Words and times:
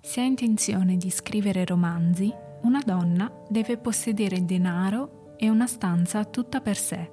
Se 0.00 0.20
ha 0.20 0.24
intenzione 0.24 0.96
di 0.96 1.10
scrivere 1.10 1.64
romanzi, 1.64 2.32
una 2.62 2.80
donna 2.84 3.30
deve 3.48 3.76
possedere 3.76 4.44
denaro 4.44 5.34
e 5.36 5.48
una 5.50 5.66
stanza 5.66 6.24
tutta 6.24 6.60
per 6.60 6.76
sé, 6.76 7.10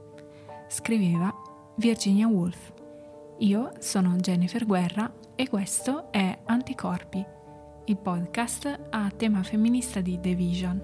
scriveva 0.67 1.33
Virginia 1.77 2.27
Woolf. 2.27 2.73
Io 3.39 3.71
sono 3.79 4.15
Jennifer 4.17 4.65
Guerra 4.65 5.11
e 5.35 5.49
questo 5.49 6.11
è 6.11 6.41
Anticorpi, 6.45 7.25
il 7.85 7.97
podcast 7.97 8.87
a 8.89 9.11
tema 9.15 9.43
femminista 9.43 9.99
di 10.01 10.19
The 10.19 10.35
Vision. 10.35 10.81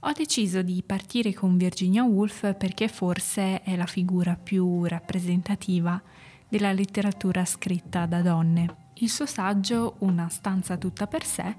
Ho 0.00 0.12
deciso 0.12 0.60
di 0.62 0.82
partire 0.84 1.32
con 1.32 1.56
Virginia 1.56 2.04
Woolf 2.04 2.54
perché 2.56 2.88
forse 2.88 3.62
è 3.62 3.74
la 3.76 3.86
figura 3.86 4.36
più 4.36 4.84
rappresentativa 4.84 6.00
della 6.48 6.72
letteratura 6.72 7.44
scritta 7.44 8.04
da 8.04 8.20
donne. 8.20 8.83
Il 8.98 9.10
suo 9.10 9.26
saggio, 9.26 9.96
Una 10.00 10.28
stanza 10.28 10.76
tutta 10.76 11.08
per 11.08 11.24
sé, 11.24 11.56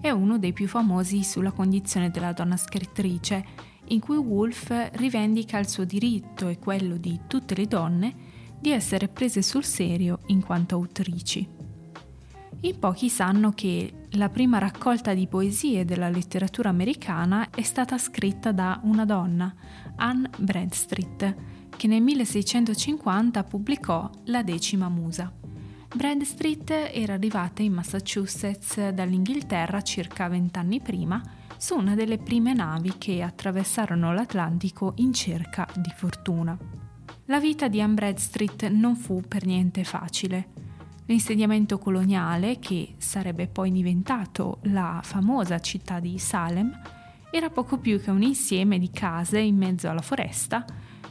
è 0.00 0.10
uno 0.10 0.38
dei 0.38 0.52
più 0.52 0.68
famosi 0.68 1.24
sulla 1.24 1.50
condizione 1.50 2.10
della 2.10 2.32
donna 2.32 2.56
scrittrice, 2.56 3.44
in 3.88 3.98
cui 3.98 4.16
Woolf 4.16 4.90
rivendica 4.92 5.58
il 5.58 5.68
suo 5.68 5.84
diritto 5.84 6.46
e 6.46 6.58
quello 6.58 6.96
di 6.96 7.22
tutte 7.26 7.56
le 7.56 7.66
donne 7.66 8.14
di 8.60 8.70
essere 8.70 9.08
prese 9.08 9.42
sul 9.42 9.64
serio 9.64 10.20
in 10.26 10.44
quanto 10.44 10.76
autrici. 10.76 11.48
In 12.60 12.78
pochi 12.78 13.08
sanno 13.08 13.50
che 13.50 14.06
la 14.10 14.28
prima 14.28 14.58
raccolta 14.58 15.12
di 15.12 15.26
poesie 15.26 15.84
della 15.84 16.08
letteratura 16.08 16.68
americana 16.68 17.50
è 17.50 17.62
stata 17.62 17.98
scritta 17.98 18.52
da 18.52 18.80
una 18.84 19.04
donna, 19.04 19.52
Anne 19.96 20.30
Bradstreet, 20.38 21.34
che 21.76 21.86
nel 21.88 22.02
1650 22.02 23.42
pubblicò 23.44 24.08
La 24.26 24.42
decima 24.42 24.88
musa. 24.88 25.32
Bradstreet 25.94 26.70
era 26.92 27.14
arrivata 27.14 27.62
in 27.62 27.72
Massachusetts 27.72 28.90
dall'Inghilterra 28.90 29.80
circa 29.82 30.28
vent'anni 30.28 30.80
prima 30.80 31.22
su 31.56 31.74
una 31.74 31.94
delle 31.94 32.18
prime 32.18 32.52
navi 32.52 32.94
che 32.98 33.22
attraversarono 33.22 34.12
l'Atlantico 34.12 34.92
in 34.96 35.12
cerca 35.12 35.66
di 35.74 35.90
fortuna. 35.94 36.56
La 37.26 37.40
vita 37.40 37.68
di 37.68 37.80
Anne 37.80 37.94
Bradstreet 37.94 38.68
non 38.68 38.94
fu 38.96 39.22
per 39.26 39.46
niente 39.46 39.84
facile. 39.84 40.48
L'insediamento 41.06 41.78
coloniale, 41.78 42.58
che 42.58 42.96
sarebbe 42.98 43.46
poi 43.46 43.70
diventato 43.72 44.58
la 44.64 45.00
famosa 45.02 45.60
città 45.60 45.98
di 45.98 46.18
Salem, 46.18 46.78
era 47.30 47.48
poco 47.48 47.78
più 47.78 48.00
che 48.00 48.10
un 48.10 48.22
insieme 48.22 48.78
di 48.78 48.90
case 48.90 49.38
in 49.38 49.56
mezzo 49.56 49.88
alla 49.88 50.02
foresta 50.02 50.64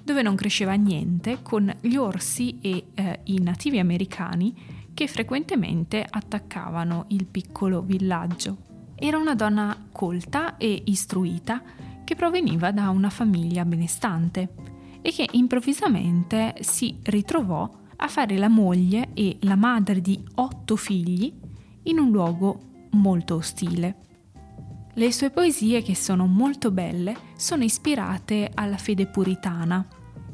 dove 0.05 0.21
non 0.21 0.35
cresceva 0.35 0.73
niente, 0.73 1.39
con 1.41 1.73
gli 1.81 1.95
orsi 1.95 2.59
e 2.61 2.85
eh, 2.93 3.19
i 3.23 3.39
nativi 3.39 3.79
americani 3.79 4.53
che 4.93 5.07
frequentemente 5.07 6.05
attaccavano 6.07 7.05
il 7.07 7.25
piccolo 7.25 7.81
villaggio. 7.81 8.57
Era 8.93 9.17
una 9.17 9.33
donna 9.33 9.87
colta 9.91 10.57
e 10.57 10.83
istruita 10.85 11.59
che 12.03 12.15
proveniva 12.15 12.71
da 12.71 12.89
una 12.89 13.09
famiglia 13.09 13.65
benestante 13.65 14.53
e 15.01 15.11
che 15.11 15.27
improvvisamente 15.31 16.53
si 16.59 16.99
ritrovò 17.01 17.67
a 17.95 18.07
fare 18.07 18.37
la 18.37 18.47
moglie 18.47 19.09
e 19.15 19.37
la 19.41 19.55
madre 19.55 20.01
di 20.01 20.23
otto 20.35 20.75
figli 20.75 21.33
in 21.83 21.97
un 21.97 22.11
luogo 22.11 22.59
molto 22.91 23.35
ostile. 23.35 23.95
Le 24.97 25.11
sue 25.11 25.29
poesie, 25.29 25.81
che 25.81 25.93
sono 25.93 26.25
molto 26.25 26.71
belle, 26.71 27.17
sono 27.35 27.65
ispirate 27.65 28.49
alla 28.53 28.77
fede 28.77 29.07
puritana 29.07 29.85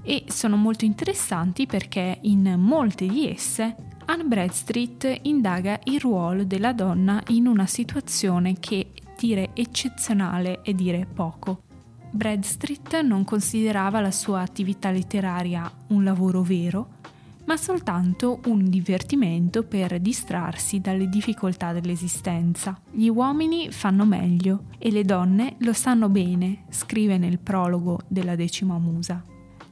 e 0.04 0.26
sono 0.28 0.56
molto 0.56 0.86
interessanti 0.86 1.66
perché 1.66 2.20
in 2.22 2.56
molte 2.60 3.08
di 3.08 3.28
esse 3.28 3.76
Anne 4.06 4.24
Bradstreet 4.24 5.22
indaga 5.24 5.80
il 5.86 6.00
ruolo 6.00 6.44
della 6.44 6.74
donna 6.74 7.24
in 7.30 7.48
una 7.48 7.66
situazione 7.66 8.60
che 8.60 8.92
dire 9.18 9.50
eccezionale 9.56 10.62
è 10.62 10.74
dire 10.74 11.08
poco. 11.12 11.64
Bradstreet 12.12 13.02
non 13.02 13.24
considerava 13.24 14.00
la 14.00 14.12
sua 14.12 14.42
attività 14.42 14.92
letteraria 14.92 15.72
un 15.88 16.04
lavoro 16.04 16.44
vero, 16.44 17.00
ma 17.46 17.58
soltanto 17.58 18.40
un 18.46 18.70
divertimento 18.70 19.64
per 19.64 20.00
distrarsi 20.00 20.80
dalle 20.80 21.10
difficoltà 21.10 21.74
dell'esistenza. 21.74 22.80
Gli 22.92 23.08
uomini 23.08 23.72
fanno 23.72 24.06
meglio 24.06 24.66
e 24.78 24.92
le 24.92 25.04
donne 25.04 25.56
lo 25.60 25.74
sanno 25.74 26.10
bene, 26.10 26.66
scrive 26.70 27.18
nel 27.18 27.40
prologo 27.40 28.00
della 28.08 28.36
decima 28.36 28.78
musa. 28.78 29.24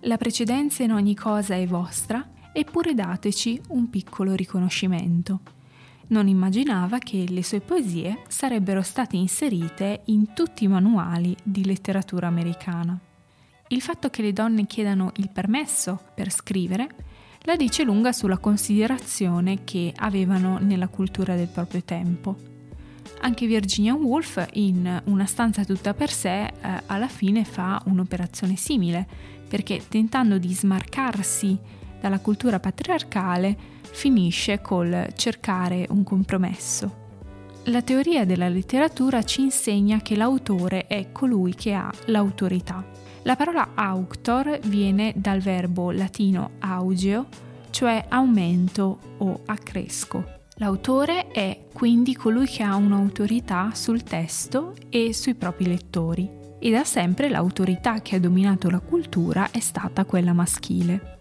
La 0.02 0.18
precedenza 0.18 0.84
in 0.84 0.91
ogni 0.91 1.16
cosa 1.16 1.56
è 1.56 1.66
vostra, 1.68 2.28
eppure 2.52 2.94
dateci 2.94 3.62
un 3.69 3.90
piccolo 3.90 4.34
riconoscimento. 4.34 5.41
Non 6.08 6.28
immaginava 6.28 6.97
che 6.97 7.25
le 7.28 7.44
sue 7.44 7.59
poesie 7.59 8.24
sarebbero 8.28 8.81
state 8.81 9.16
inserite 9.16 10.02
in 10.06 10.34
tutti 10.34 10.63
i 10.63 10.68
manuali 10.68 11.35
di 11.44 11.63
letteratura 11.63 12.28
americana. 12.28 13.00
Il 13.68 13.81
fatto 13.81 14.09
che 14.09 14.24
le 14.24 14.34
donne 14.34 14.66
chiedano 14.66 15.12
il 15.18 15.29
permesso 15.29 16.00
per 16.16 16.31
scrivere 16.31 16.90
la 17.44 17.56
dice 17.56 17.84
lunga 17.84 18.12
sulla 18.12 18.38
considerazione 18.38 19.64
che 19.64 19.94
avevano 19.96 20.58
nella 20.60 20.88
cultura 20.88 21.36
del 21.36 21.48
proprio 21.48 21.82
tempo. 21.84 22.36
Anche 23.22 23.48
Virginia 23.48 23.96
Woolf 23.96 24.46
in 24.54 25.02
Una 25.06 25.26
stanza 25.26 25.64
tutta 25.66 25.94
per 25.94 26.10
sé 26.10 26.46
eh, 26.46 26.52
alla 26.86 27.08
fine 27.08 27.44
fa 27.44 27.82
un'operazione 27.86 28.56
simile, 28.56 29.08
perché 29.48 29.82
tentando 29.88 30.38
di 30.38 30.54
smarcarsi 30.54 31.58
dalla 32.00 32.20
cultura 32.20 32.60
patriarcale 32.60 33.58
finisce 33.82 34.62
col 34.62 35.08
cercare 35.16 35.86
un 35.90 36.04
compromesso. 36.04 37.08
La 37.66 37.82
teoria 37.82 38.26
della 38.26 38.48
letteratura 38.48 39.22
ci 39.24 39.42
insegna 39.42 40.00
che 40.02 40.16
l'autore 40.16 40.88
è 40.88 41.12
colui 41.12 41.56
che 41.56 41.74
ha 41.74 41.92
l'autorità 42.06 42.99
la 43.29 43.35
parola 43.35 43.69
auctor 43.75 44.57
viene 44.63 45.13
dal 45.16 45.40
verbo 45.40 45.91
latino 45.91 46.53
augeo, 46.57 47.28
cioè 47.69 48.06
aumento 48.09 48.97
o 49.19 49.41
accresco. 49.45 50.38
L'autore 50.56 51.28
è 51.28 51.67
quindi 51.72 52.16
colui 52.16 52.47
che 52.47 52.63
ha 52.63 52.73
un'autorità 52.73 53.69
sul 53.75 54.01
testo 54.01 54.73
e 54.90 55.13
sui 55.13 55.35
propri 55.35 55.67
lettori 55.67 56.28
e 56.57 56.72
da 56.72 56.84
sempre 56.84 57.29
l'autorità 57.29 58.01
che 58.01 58.16
ha 58.16 58.19
dominato 58.19 58.67
la 58.72 58.79
cultura 58.79 59.51
è 59.51 59.59
stata 59.59 60.06
quella 60.06 60.34
maschile. 60.34 61.19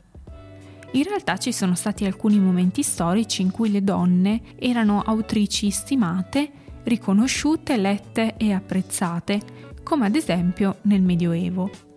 In 0.92 1.02
realtà 1.02 1.36
ci 1.36 1.52
sono 1.52 1.74
stati 1.74 2.06
alcuni 2.06 2.38
momenti 2.38 2.82
storici 2.82 3.42
in 3.42 3.50
cui 3.50 3.70
le 3.70 3.84
donne 3.84 4.40
erano 4.58 5.02
autrici 5.02 5.68
stimate, 5.68 6.50
riconosciute, 6.84 7.76
lette 7.76 8.34
e 8.38 8.54
apprezzate, 8.54 9.40
come 9.82 10.06
ad 10.06 10.14
esempio 10.14 10.76
nel 10.84 11.02
Medioevo. 11.02 11.87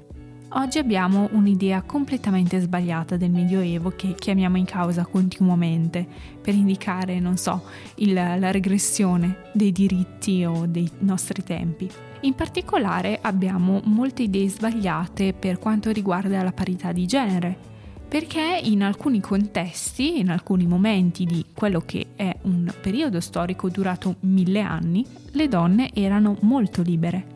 Oggi 0.54 0.80
abbiamo 0.80 1.30
un'idea 1.32 1.82
completamente 1.82 2.60
sbagliata 2.60 3.16
del 3.16 3.32
Medioevo 3.32 3.94
che 3.96 4.16
chiamiamo 4.16 4.58
in 4.58 4.66
causa 4.66 5.06
continuamente 5.06 6.06
per 6.42 6.54
indicare, 6.54 7.22
non 7.22 7.38
so, 7.38 7.64
il, 7.96 8.14
la 8.14 8.52
regressione 8.52 9.44
dei 9.54 9.72
diritti 9.72 10.44
o 10.44 10.66
dei 10.66 10.90
nostri 11.00 11.42
tempi. 11.42 11.90
In 12.22 12.34
particolare 12.34 13.20
abbiamo 13.22 13.80
molte 13.86 14.24
idee 14.24 14.50
sbagliate 14.50 15.32
per 15.32 15.58
quanto 15.58 15.90
riguarda 15.90 16.44
la 16.44 16.52
parità 16.52 16.92
di 16.92 17.06
genere, 17.06 17.58
perché 18.06 18.60
in 18.62 18.84
alcuni 18.84 19.22
contesti, 19.22 20.20
in 20.20 20.30
alcuni 20.30 20.68
momenti 20.68 21.24
di 21.24 21.46
quello 21.54 21.80
che 21.80 22.08
è 22.18 22.36
un 22.42 22.70
periodo 22.82 23.22
storico 23.22 23.70
durato 23.70 24.16
mille 24.22 24.60
anni, 24.60 25.06
le 25.32 25.48
donne 25.48 25.92
erano 25.94 26.36
molto 26.42 26.82
libere 26.82 27.31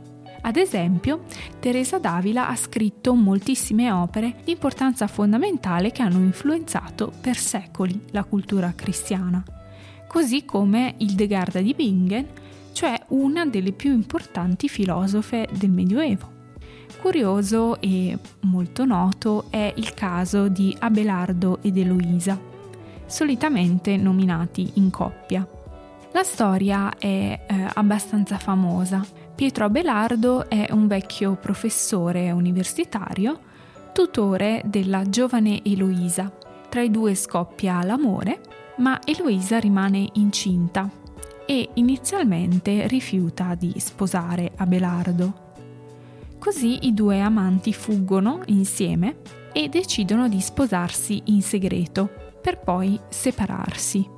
ad 0.46 0.58
esempio, 0.58 1.24
Teresa 1.60 1.98
d'Avila 1.98 2.48
ha 2.48 2.56
scritto 2.56 3.16
moltissime 3.16 3.92
opere 3.92 4.36
di 4.44 4.52
importanza 4.52 5.08
fondamentale 5.08 5.92
che 5.92 6.04
hanno 6.04 6.20
influenzato 6.20 7.12
per 7.20 7.36
secoli 7.36 8.00
la 8.12 8.24
cultura 8.24 8.74
cristiana, 8.76 9.44
così 10.08 10.46
come 10.46 10.94
Hildegarda 10.98 11.62
di 11.62 11.74
Bingen, 11.74 12.28
cioè 12.74 12.96
una 13.08 13.48
delle 13.48 13.72
più 13.72 13.92
importanti 13.92 14.70
filosofe 14.70 15.50
del 15.52 15.72
Medioevo. 15.72 16.34
Curioso 17.02 17.82
e 17.82 18.16
molto 18.42 18.86
noto 18.86 19.46
è 19.50 19.74
il 19.78 19.96
caso 19.96 20.48
di 20.48 20.76
Abelardo 20.78 21.58
ed 21.64 21.76
Eloisa, 21.76 22.40
solitamente 23.08 23.98
nominati 23.98 24.74
in 24.76 24.92
coppia. 24.92 25.48
La 26.16 26.24
storia 26.24 26.98
è 26.98 27.46
eh, 27.46 27.70
abbastanza 27.74 28.38
famosa 28.38 29.06
Pietro 29.36 29.66
Abelardo 29.66 30.48
è 30.50 30.68
un 30.72 30.88
vecchio 30.88 31.36
professore 31.36 32.32
universitario, 32.32 33.38
tutore 33.92 34.62
della 34.64 35.10
giovane 35.10 35.62
Eloisa. 35.66 36.32
Tra 36.70 36.82
i 36.82 36.90
due 36.90 37.16
scoppia 37.16 37.84
l'amore, 37.84 38.40
ma 38.78 38.98
Eloisa 39.04 39.60
rimane 39.60 40.08
incinta 40.14 40.90
e 41.46 41.72
inizialmente 41.74 42.88
rifiuta 42.88 43.54
di 43.54 43.74
sposare 43.76 44.54
Abelardo. 44.56 45.52
Così 46.40 46.88
i 46.88 46.94
due 46.94 47.20
amanti 47.20 47.74
fuggono 47.74 48.40
insieme 48.46 49.18
e 49.52 49.68
decidono 49.68 50.30
di 50.30 50.40
sposarsi 50.40 51.24
in 51.26 51.42
segreto 51.42 52.10
per 52.42 52.62
poi 52.62 52.98
separarsi. 53.10 54.15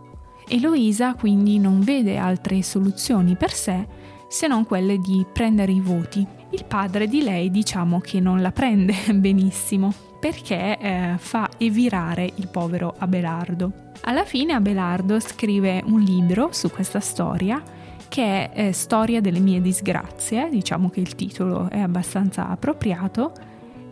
Eloisa 0.47 1.13
quindi 1.13 1.59
non 1.59 1.81
vede 1.81 2.17
altre 2.17 2.61
soluzioni 2.63 3.35
per 3.35 3.51
sé 3.51 3.85
se 4.29 4.47
non 4.47 4.65
quelle 4.65 4.97
di 4.97 5.25
prendere 5.31 5.71
i 5.71 5.79
voti. 5.79 6.25
Il 6.51 6.65
padre 6.65 7.07
di 7.07 7.21
lei 7.21 7.49
diciamo 7.49 7.99
che 7.99 8.19
non 8.19 8.41
la 8.41 8.51
prende 8.51 8.93
benissimo 9.15 9.93
perché 10.19 10.77
eh, 10.77 11.15
fa 11.17 11.49
evirare 11.57 12.31
il 12.35 12.47
povero 12.47 12.95
Abelardo. 12.97 13.71
Alla 14.01 14.25
fine 14.25 14.53
Abelardo 14.53 15.19
scrive 15.19 15.83
un 15.85 15.99
libro 15.99 16.49
su 16.51 16.69
questa 16.69 16.99
storia 16.99 17.61
che 18.07 18.49
è 18.51 18.67
eh, 18.67 18.71
Storia 18.71 19.21
delle 19.21 19.39
mie 19.39 19.61
disgrazie, 19.61 20.49
diciamo 20.49 20.89
che 20.89 20.99
il 20.99 21.15
titolo 21.15 21.69
è 21.69 21.79
abbastanza 21.79 22.47
appropriato, 22.47 23.33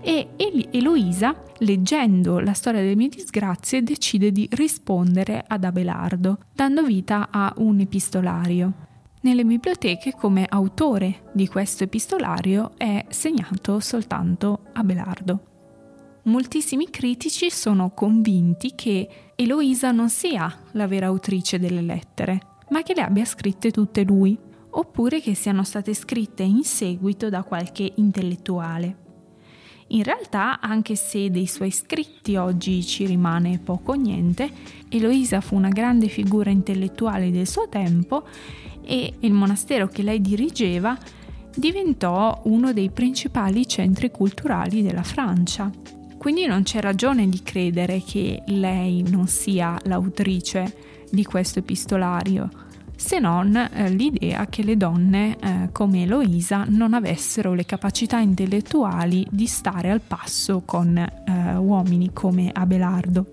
e 0.06 0.28
Eloisa, 0.70 1.36
leggendo 1.58 2.38
la 2.38 2.54
storia 2.54 2.80
delle 2.80 2.96
mie 2.96 3.10
disgrazie, 3.10 3.82
decide 3.82 4.32
di 4.32 4.48
rispondere 4.52 5.44
ad 5.46 5.64
Abelardo, 5.64 6.38
dando 6.54 6.84
vita 6.84 7.30
a 7.32 7.52
un 7.58 7.80
epistolario. 7.80 8.72
Nelle 9.22 9.44
biblioteche 9.44 10.14
come 10.14 10.46
autore 10.48 11.32
di 11.34 11.48
questo 11.48 11.86
epistolario 11.86 12.74
è 12.78 13.04
segnato 13.10 13.80
soltanto 13.80 14.66
Abelardo. 14.74 15.40
Moltissimi 16.26 16.92
critici 16.92 17.50
sono 17.50 17.90
convinti 17.90 18.74
che 18.76 19.10
Eloisa 19.36 19.90
non 19.90 20.10
sia 20.10 20.56
la 20.74 20.86
vera 20.86 21.08
autrice 21.08 21.58
delle 21.58 21.82
lettere, 21.82 22.40
ma 22.70 22.84
che 22.84 22.94
le 22.94 23.02
abbia 23.02 23.26
scritte 23.26 23.72
tutte 23.72 24.04
lui, 24.04 24.38
oppure 24.70 25.20
che 25.20 25.34
siano 25.34 25.64
state 25.64 25.96
scritte 25.96 26.44
in 26.44 26.64
seguito 26.64 27.30
da 27.30 27.42
qualche 27.42 27.92
intellettuale. 27.96 29.05
In 29.90 30.04
realtà, 30.04 30.60
anche 30.60 30.96
se 30.96 31.30
dei 31.30 31.46
suoi 31.46 31.70
scritti 31.70 32.36
oggi 32.36 32.84
ci 32.84 33.06
rimane 33.06 33.60
poco 33.60 33.92
o 33.92 33.96
niente, 33.96 34.50
Eloisa 34.90 35.42
fu 35.42 35.56
una 35.56 35.70
grande 35.70 36.08
figura 36.08 36.50
intellettuale 36.50 37.30
del 37.30 37.48
suo 37.48 37.70
tempo 37.70 38.24
e 38.84 39.14
il 39.20 39.32
monastero 39.32 39.88
che 39.88 40.02
lei 40.02 40.22
dirigeva 40.22 40.98
diventò 41.56 42.42
uno 42.46 42.74
dei 42.74 42.90
principali 42.90 43.68
centri 43.68 44.10
culturali 44.10 44.82
della 44.82 45.04
Francia. 45.04 45.72
Quindi 46.18 46.48
non 46.48 46.64
c'è 46.64 46.82
ragione 46.82 47.30
di 47.30 47.44
credere 47.44 48.02
che 48.02 48.42
lei 48.48 49.04
non 49.08 49.28
sia 49.28 49.78
l'autrice 49.84 50.76
di 51.12 51.24
questo 51.24 51.60
epistolario, 51.60 52.50
se 52.96 53.20
non 53.20 53.56
eh, 53.56 53.90
l'idea 53.90 54.48
che 54.48 54.64
le 54.64 54.78
donne 54.78 55.38
eh, 55.40 55.70
come 55.72 56.04
Eloisa 56.04 56.66
non 56.68 56.94
avessero 56.94 57.54
le 57.54 57.66
capacità 57.66 58.20
intellettuali 58.20 59.26
di 59.30 59.48
stare 59.48 59.92
al 59.92 60.02
passo 60.02 60.64
con 60.66 60.98
eh, 60.98 61.56
uomini 61.56 62.12
come 62.14 62.50
Abelardo. 62.54 63.26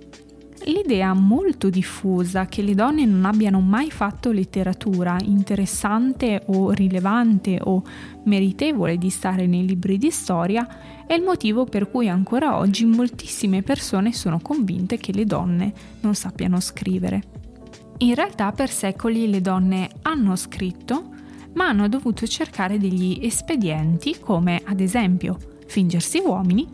L'idea 0.64 1.12
molto 1.12 1.70
diffusa 1.70 2.46
che 2.46 2.62
le 2.62 2.74
donne 2.74 3.04
non 3.04 3.24
abbiano 3.24 3.60
mai 3.60 3.90
fatto 3.90 4.30
letteratura 4.30 5.16
interessante 5.24 6.44
o 6.46 6.70
rilevante 6.70 7.58
o 7.60 7.82
meritevole 8.24 8.96
di 8.96 9.10
stare 9.10 9.46
nei 9.46 9.66
libri 9.66 9.98
di 9.98 10.10
storia 10.10 11.04
è 11.04 11.14
il 11.14 11.22
motivo 11.22 11.64
per 11.64 11.90
cui 11.90 12.08
ancora 12.08 12.58
oggi 12.58 12.84
moltissime 12.84 13.62
persone 13.62 14.12
sono 14.12 14.38
convinte 14.40 14.98
che 14.98 15.12
le 15.12 15.24
donne 15.24 15.72
non 16.00 16.14
sappiano 16.14 16.60
scrivere. 16.60 17.31
In 18.02 18.16
realtà 18.16 18.50
per 18.50 18.68
secoli 18.68 19.30
le 19.30 19.40
donne 19.40 19.88
hanno 20.02 20.34
scritto, 20.34 21.10
ma 21.54 21.68
hanno 21.68 21.88
dovuto 21.88 22.26
cercare 22.26 22.76
degli 22.76 23.20
espedienti 23.22 24.18
come 24.18 24.60
ad 24.64 24.80
esempio 24.80 25.38
fingersi 25.68 26.18
uomini 26.18 26.66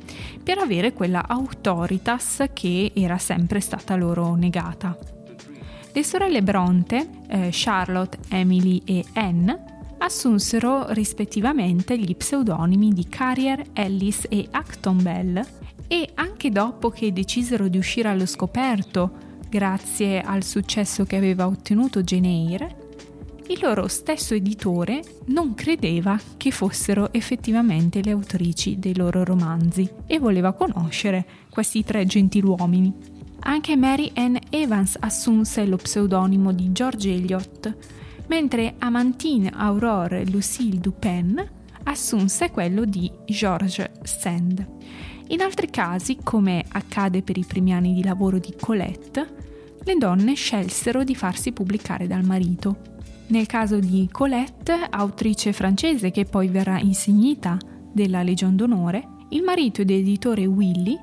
per 0.43 0.57
avere 0.57 0.95
quella 0.95 1.29
autoritas 1.29 2.45
che 2.55 2.93
era 2.95 3.19
sempre 3.19 3.61
stata 3.61 3.95
loro 3.95 4.37
negata. 4.37 4.97
Le 5.93 6.03
sorelle 6.03 6.43
Bronte, 6.43 7.07
eh, 7.29 7.51
Charlotte, 7.53 8.17
Emily 8.31 8.81
e 8.87 9.05
Anne, 9.13 9.97
assunsero 9.99 10.91
rispettivamente 10.93 11.99
gli 11.99 12.17
pseudonimi 12.17 12.95
di 12.95 13.07
Carrier, 13.07 13.63
Ellis 13.75 14.25
e 14.31 14.49
Acton 14.51 15.03
Bell 15.03 15.47
e 15.87 16.09
anche 16.15 16.49
dopo 16.49 16.89
che 16.89 17.13
decisero 17.13 17.69
di 17.69 17.77
uscire 17.77 18.09
allo 18.09 18.27
scoperto 18.27 19.27
grazie 19.49 20.21
al 20.21 20.43
successo 20.43 21.05
che 21.05 21.17
aveva 21.17 21.47
ottenuto 21.47 22.03
Eyre, 22.05 22.87
il 23.49 23.59
loro 23.63 23.89
stesso 23.89 24.35
editore 24.35 25.03
non 25.27 25.55
credeva 25.55 26.21
che 26.37 26.51
fossero 26.51 27.13
effettivamente 27.13 28.03
le 28.03 28.11
autrici 28.11 28.79
dei 28.79 28.95
loro 28.95 29.25
romanzi 29.25 29.89
e 30.07 30.19
voleva 30.19 30.53
conoscere 30.53 31.25
questi 31.49 31.83
tre 31.83 32.05
gentiluomini. 32.05 33.17
Anche 33.41 33.77
Mary 33.77 34.11
Ann 34.15 34.37
Evans 34.51 34.97
assunse 35.01 35.65
lo 35.65 35.77
pseudonimo 35.77 36.53
di 36.53 36.73
George 36.73 37.11
Eliot, 37.11 37.77
mentre 38.27 38.75
Amantine 38.79 39.51
Aurore 39.55 40.27
Lucille 40.27 40.79
Dupin 40.79 41.43
assunse 41.85 42.51
quello 42.51 42.85
di 42.85 43.11
George 43.25 43.93
Sand. 44.03 44.67
In 45.29 45.41
altri 45.41 45.71
casi, 45.71 46.19
come 46.23 46.65
accade 46.69 47.23
per 47.23 47.37
i 47.37 47.45
primi 47.47 47.73
anni 47.73 47.95
di 47.95 48.03
lavoro 48.03 48.39
di 48.39 48.55
Colette, 48.59 49.35
le 49.85 49.97
donne 49.97 50.35
scelsero 50.35 51.05
di 51.05 51.15
farsi 51.15 51.53
pubblicare 51.53 52.07
dal 52.07 52.25
marito 52.25 52.97
nel 53.29 53.47
caso 53.47 53.79
di 53.79 54.09
Colette, 54.11 54.87
autrice 54.89 55.53
francese 55.53 56.11
che 56.11 56.25
poi 56.25 56.49
verrà 56.49 56.79
insignita 56.79 57.59
della 57.93 58.23
Legion 58.23 58.57
d'Onore, 58.57 59.07
il 59.31 59.43
marito 59.43 59.83
ed 59.83 59.91
editore 59.91 60.47
Willy 60.47 60.97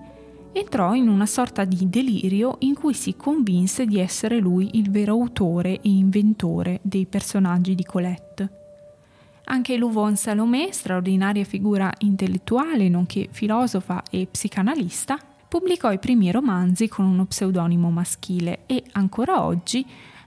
entrò 0.52 0.96
in 0.96 1.08
una 1.08 1.28
sorta 1.28 1.66
di 1.66 1.88
delirio 1.88 2.56
in 2.60 2.74
cui 2.74 2.96
si 2.96 3.16
convinse 3.16 3.86
di 3.86 4.00
essere 4.00 4.40
lui 4.40 4.72
il 4.74 4.90
vero 4.90 5.14
autore 5.14 5.74
e 5.74 5.90
inventore 5.90 6.80
dei 6.82 7.06
personaggi 7.06 7.76
di 7.76 7.84
Colette. 7.84 8.65
Anche 9.46 9.78
Louvon 9.78 10.16
Salomé, 10.16 10.72
straordinaria 10.72 11.44
figura 11.44 11.92
intellettuale 12.00 12.90
nonché 12.90 13.28
filosofa 13.32 14.04
e 14.10 14.28
psicanalista, 14.30 15.18
pubblicò 15.48 15.92
i 15.92 16.00
primi 16.00 16.32
romanzi 16.32 16.88
con 16.88 17.06
uno 17.06 17.26
pseudonimo 17.26 17.90
maschile 17.90 18.66
e 18.66 18.84
ancora 18.94 19.44
oggi 19.44 19.86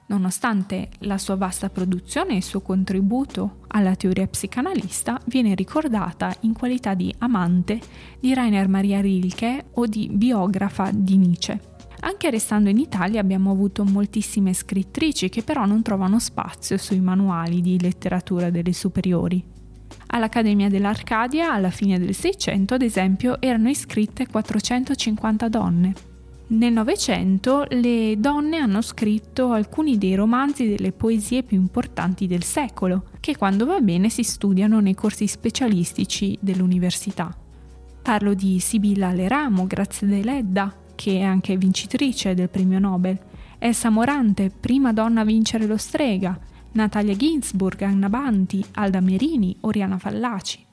Nonostante 0.09 0.89
la 1.01 1.19
sua 1.19 1.37
vasta 1.37 1.69
produzione 1.69 2.33
e 2.33 2.37
il 2.37 2.43
suo 2.43 2.61
contributo 2.61 3.59
alla 3.69 3.95
teoria 3.95 4.27
psicanalista, 4.27 5.21
viene 5.27 5.55
ricordata 5.55 6.35
in 6.41 6.55
qualità 6.55 6.95
di 6.95 7.15
amante 7.19 7.79
di 8.19 8.33
Rainer 8.33 8.69
Maria 8.69 9.03
Rilke 9.03 9.67
o 9.75 9.87
di 9.87 10.09
biografa 10.11 10.91
di 10.93 11.17
Nietzsche. 11.19 11.68
Anche 12.01 12.31
restando 12.31 12.69
in 12.71 12.79
Italia 12.79 13.21
abbiamo 13.21 13.51
avuto 13.51 13.85
moltissime 13.85 14.53
scrittrici 14.53 15.29
che 15.29 15.43
però 15.43 15.67
non 15.67 15.83
trovano 15.83 16.19
spazio 16.19 16.77
sui 16.77 17.01
manuali 17.01 17.61
di 17.61 17.81
letteratura 17.81 18.51
delle 18.51 18.73
superiori. 18.73 19.45
All'Accademia 20.09 20.69
dell'Arcadia, 20.69 21.53
alla 21.53 21.71
fine 21.71 21.99
del 21.99 22.15
Seicento, 22.15 22.75
ad 22.75 22.83
esempio, 22.83 23.41
erano 23.41 23.69
iscritte 23.69 24.27
450 24.27 25.49
donne, 25.49 25.95
nel 26.51 26.73
Novecento 26.73 27.67
le 27.69 28.15
donne 28.19 28.57
hanno 28.57 28.81
scritto 28.81 29.53
alcuni 29.53 29.99
dei 29.99 30.15
romanzi 30.15 30.67
delle 30.67 30.93
poesie 30.93 31.43
più 31.43 31.59
importanti 31.59 32.27
del 32.27 32.43
secolo, 32.43 33.05
che 33.21 33.37
quando 33.37 33.67
va 33.67 33.81
bene 33.81 34.09
si 34.09 34.23
studiano 34.23 34.81
nei 34.81 34.95
corsi 34.95 35.27
specialistici 35.27 36.39
dell'università. 36.41 37.37
Parlo 38.01 38.33
di 38.33 38.59
Sibilla 38.61 39.13
Leramo, 39.13 39.67
Grazia 39.67 40.07
Deledda, 40.07 40.75
che 40.99 41.21
è 41.21 41.23
anche 41.23 41.57
vincitrice 41.57 42.35
del 42.35 42.49
premio 42.49 42.81
Nobel, 42.81 43.17
Elsa 43.61 43.89
Morante, 43.89 44.51
prima 44.51 44.93
donna 44.93 45.21
a 45.21 45.25
vincere 45.25 45.65
lo 45.65 45.77
Strega, 45.77 46.37
Natalia 46.73 47.15
Ginsburg, 47.15 47.81
Anna 47.83 48.09
Banti, 48.09 48.65
Alda 48.73 48.99
Merini, 48.99 49.57
Oriana 49.61 49.97
Fallaci. 49.97 50.67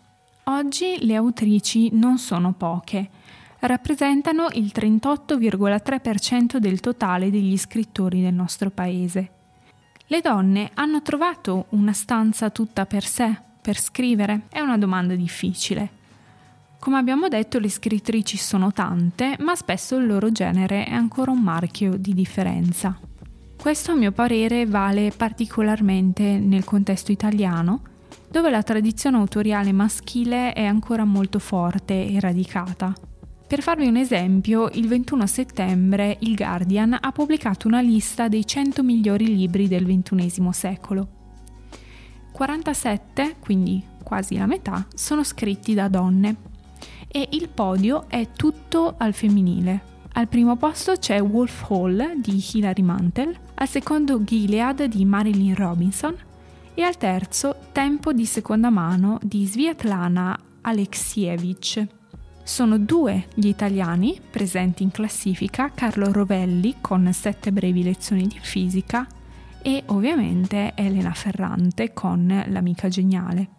Oggi 0.46 0.98
le 1.02 1.14
autrici 1.14 1.92
non 1.94 2.18
sono 2.18 2.54
poche, 2.54 3.08
rappresentano 3.60 4.48
il 4.54 4.72
38,3% 4.74 6.58
del 6.58 6.80
totale 6.80 7.30
degli 7.30 7.56
scrittori 7.56 8.20
del 8.20 8.34
nostro 8.34 8.72
paese. 8.72 9.30
Le 10.08 10.22
donne 10.22 10.72
hanno 10.74 11.04
trovato 11.04 11.68
una 11.70 11.94
stanza 11.94 12.50
tutta 12.50 12.88
per 12.88 13.04
sé, 13.06 13.38
per 13.62 13.80
scrivere? 13.80 14.48
È 14.50 14.60
una 14.60 14.80
domanda 14.80 15.14
difficile. 15.14 16.04
Come 16.86 17.00
abbiamo 17.00 17.30
detto, 17.30 17.58
le 17.58 17.68
scrittrici 17.68 18.38
sono 18.38 18.72
tante, 18.72 19.38
ma 19.40 19.56
spesso 19.56 19.96
il 19.96 20.06
loro 20.06 20.32
genere 20.32 20.86
è 20.86 20.94
ancora 20.94 21.32
un 21.32 21.42
marchio 21.42 21.98
di 21.98 22.14
differenza. 22.14 22.96
Questo 23.60 23.92
a 23.94 23.96
mio 23.96 24.12
parere 24.12 24.68
vale 24.68 25.10
particolarmente 25.10 26.38
nel 26.38 26.64
contesto 26.64 27.12
italiano, 27.12 27.82
dove 28.30 28.52
la 28.52 28.62
tradizione 28.62 29.18
autoriale 29.18 29.72
maschile 29.72 30.54
è 30.54 30.64
ancora 30.64 31.06
molto 31.06 31.40
forte 31.40 32.06
e 32.06 32.20
radicata. 32.20 32.94
Per 33.48 33.64
farvi 33.64 33.88
un 33.88 33.96
esempio, 33.96 34.70
il 34.74 34.88
21 34.88 35.26
settembre 35.26 36.18
il 36.20 36.36
Guardian 36.36 36.96
ha 37.02 37.12
pubblicato 37.12 37.68
una 37.68 37.82
lista 37.82 38.28
dei 38.28 38.46
100 38.46 38.84
migliori 38.84 39.36
libri 39.36 39.68
del 39.68 39.86
XXI 39.86 40.50
secolo. 40.52 41.08
47, 42.32 43.38
quindi 43.40 43.84
quasi 44.04 44.38
la 44.38 44.46
metà, 44.46 44.86
sono 44.94 45.24
scritti 45.24 45.74
da 45.74 45.88
donne 45.88 46.54
e 47.16 47.30
il 47.32 47.48
podio 47.48 48.10
è 48.10 48.28
tutto 48.36 48.96
al 48.98 49.14
femminile. 49.14 49.94
Al 50.16 50.28
primo 50.28 50.58
posto 50.58 50.98
c'è 50.98 51.22
Wolf 51.22 51.70
Hall 51.70 52.20
di 52.20 52.44
Hilary 52.52 52.82
Mantel, 52.82 53.34
al 53.54 53.70
secondo 53.70 54.22
Gilead 54.22 54.84
di 54.84 55.06
Marilyn 55.06 55.56
Robinson 55.56 56.14
e 56.74 56.82
al 56.82 56.98
terzo 56.98 57.56
Tempo 57.72 58.12
di 58.12 58.26
seconda 58.26 58.70
mano 58.70 59.18
di 59.22 59.46
Sviatlana 59.46 60.38
Alexievich. 60.60 61.88
Sono 62.44 62.78
due 62.78 63.28
gli 63.34 63.48
italiani 63.48 64.20
presenti 64.30 64.84
in 64.84 64.92
classifica, 64.92 65.72
Carlo 65.74 66.12
Rovelli 66.12 66.76
con 66.82 67.10
sette 67.14 67.54
brevi 67.54 67.82
lezioni 67.82 68.28
di 68.28 68.40
fisica 68.42 69.08
e 69.62 69.84
ovviamente 69.86 70.74
Elena 70.76 71.14
Ferrante 71.14 71.94
con 71.94 72.44
L'amica 72.48 72.90
geniale. 72.90 73.50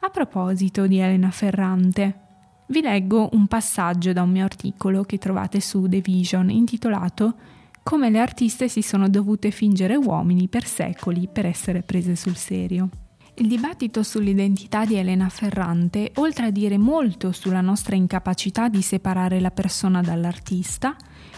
A 0.00 0.10
proposito 0.10 0.88
di 0.88 0.98
Elena 0.98 1.30
Ferrante, 1.30 2.26
vi 2.68 2.80
leggo 2.80 3.30
un 3.32 3.46
passaggio 3.46 4.12
da 4.12 4.22
un 4.22 4.30
mio 4.30 4.44
articolo 4.44 5.04
che 5.04 5.18
trovate 5.18 5.60
su 5.60 5.86
The 5.88 6.00
Vision 6.00 6.50
intitolato 6.50 7.34
Come 7.82 8.10
le 8.10 8.18
artiste 8.18 8.68
si 8.68 8.82
sono 8.82 9.08
dovute 9.08 9.50
fingere 9.50 9.96
uomini 9.96 10.48
per 10.48 10.66
secoli 10.66 11.28
per 11.32 11.46
essere 11.46 11.82
prese 11.82 12.14
sul 12.16 12.36
serio. 12.36 12.88
Il 13.36 13.48
dibattito 13.48 14.02
sull'identità 14.02 14.84
di 14.84 14.96
Elena 14.96 15.28
Ferrante, 15.30 16.10
oltre 16.16 16.46
a 16.46 16.50
dire 16.50 16.76
molto 16.76 17.32
sulla 17.32 17.62
nostra 17.62 17.96
incapacità 17.96 18.68
di 18.68 18.82
separare 18.82 19.40
la 19.40 19.52
persona 19.52 20.02
dall'artista, 20.02 20.96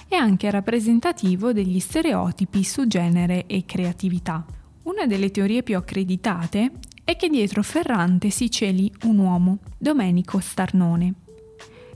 è 0.09 0.17
anche 0.17 0.51
rappresentativo 0.51 1.53
degli 1.53 1.79
stereotipi 1.79 2.65
su 2.65 2.89
genere 2.89 3.47
e 3.47 3.65
creatività. 3.65 4.45
Una 4.85 5.07
delle 5.07 5.31
teorie 5.31 5.63
più 5.63 5.77
accreditate 5.77 6.73
è 7.11 7.17
che 7.17 7.29
dietro 7.29 7.65
Ferrante 7.65 8.31
si 8.31 8.49
celi 8.53 8.89
un 9.03 9.19
uomo, 9.19 9.59
Domenico 9.77 10.39
Starnone. 10.39 11.15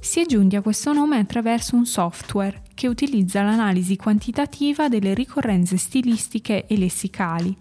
Si 0.00 0.20
è 0.20 0.26
giunti 0.26 0.56
a 0.56 0.60
questo 0.60 0.92
nome 0.92 1.18
attraverso 1.18 1.76
un 1.76 1.86
software 1.86 2.62
che 2.74 2.88
utilizza 2.88 3.42
l'analisi 3.42 3.94
quantitativa 3.94 4.88
delle 4.88 5.14
ricorrenze 5.14 5.76
stilistiche 5.76 6.66
e 6.66 6.76
lessicali, 6.76 7.56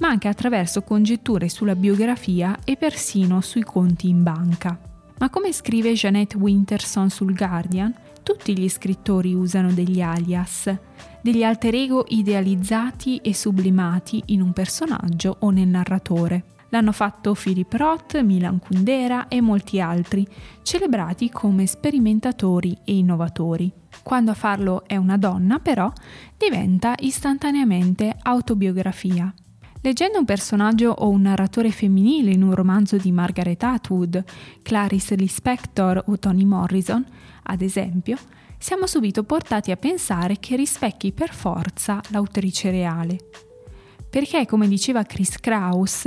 ma 0.00 0.08
anche 0.08 0.28
attraverso 0.28 0.82
congetture 0.82 1.48
sulla 1.48 1.74
biografia 1.74 2.58
e 2.62 2.76
persino 2.76 3.40
sui 3.40 3.62
conti 3.62 4.10
in 4.10 4.22
banca. 4.22 4.78
Ma 5.18 5.30
come 5.30 5.50
scrive 5.54 5.94
Jeanette 5.94 6.36
Winterson 6.36 7.08
sul 7.08 7.34
Guardian, 7.34 7.94
tutti 8.22 8.56
gli 8.56 8.68
scrittori 8.68 9.32
usano 9.32 9.72
degli 9.72 10.02
alias, 10.02 10.70
degli 11.22 11.42
alter 11.42 11.74
ego 11.74 12.04
idealizzati 12.08 13.16
e 13.22 13.32
sublimati 13.32 14.24
in 14.26 14.42
un 14.42 14.52
personaggio 14.52 15.36
o 15.40 15.48
nel 15.48 15.68
narratore. 15.68 16.56
L'hanno 16.70 16.92
fatto 16.92 17.34
Philip 17.34 17.72
Roth, 17.72 18.20
Milan 18.22 18.58
Kundera 18.58 19.28
e 19.28 19.40
molti 19.40 19.80
altri, 19.80 20.26
celebrati 20.62 21.30
come 21.30 21.66
sperimentatori 21.66 22.76
e 22.84 22.96
innovatori. 22.96 23.72
Quando 24.02 24.30
a 24.30 24.34
farlo 24.34 24.84
è 24.86 24.96
una 24.96 25.16
donna, 25.16 25.58
però, 25.58 25.90
diventa 26.36 26.94
istantaneamente 26.98 28.16
autobiografia. 28.22 29.32
Leggendo 29.80 30.18
un 30.18 30.24
personaggio 30.24 30.90
o 30.90 31.08
un 31.08 31.22
narratore 31.22 31.70
femminile 31.70 32.32
in 32.32 32.42
un 32.42 32.52
romanzo 32.52 32.96
di 32.96 33.12
Margaret 33.12 33.62
Atwood, 33.62 34.24
Clarice 34.62 35.14
Lispector 35.14 36.02
o 36.06 36.18
Toni 36.18 36.44
Morrison, 36.44 37.04
ad 37.44 37.62
esempio, 37.62 38.16
siamo 38.58 38.86
subito 38.86 39.22
portati 39.22 39.70
a 39.70 39.76
pensare 39.76 40.38
che 40.40 40.56
rispecchi 40.56 41.12
per 41.12 41.32
forza 41.32 42.00
l'autrice 42.08 42.70
reale. 42.70 43.18
Perché, 44.10 44.46
come 44.46 44.66
diceva 44.66 45.04
Chris 45.04 45.38
Kraus, 45.38 46.06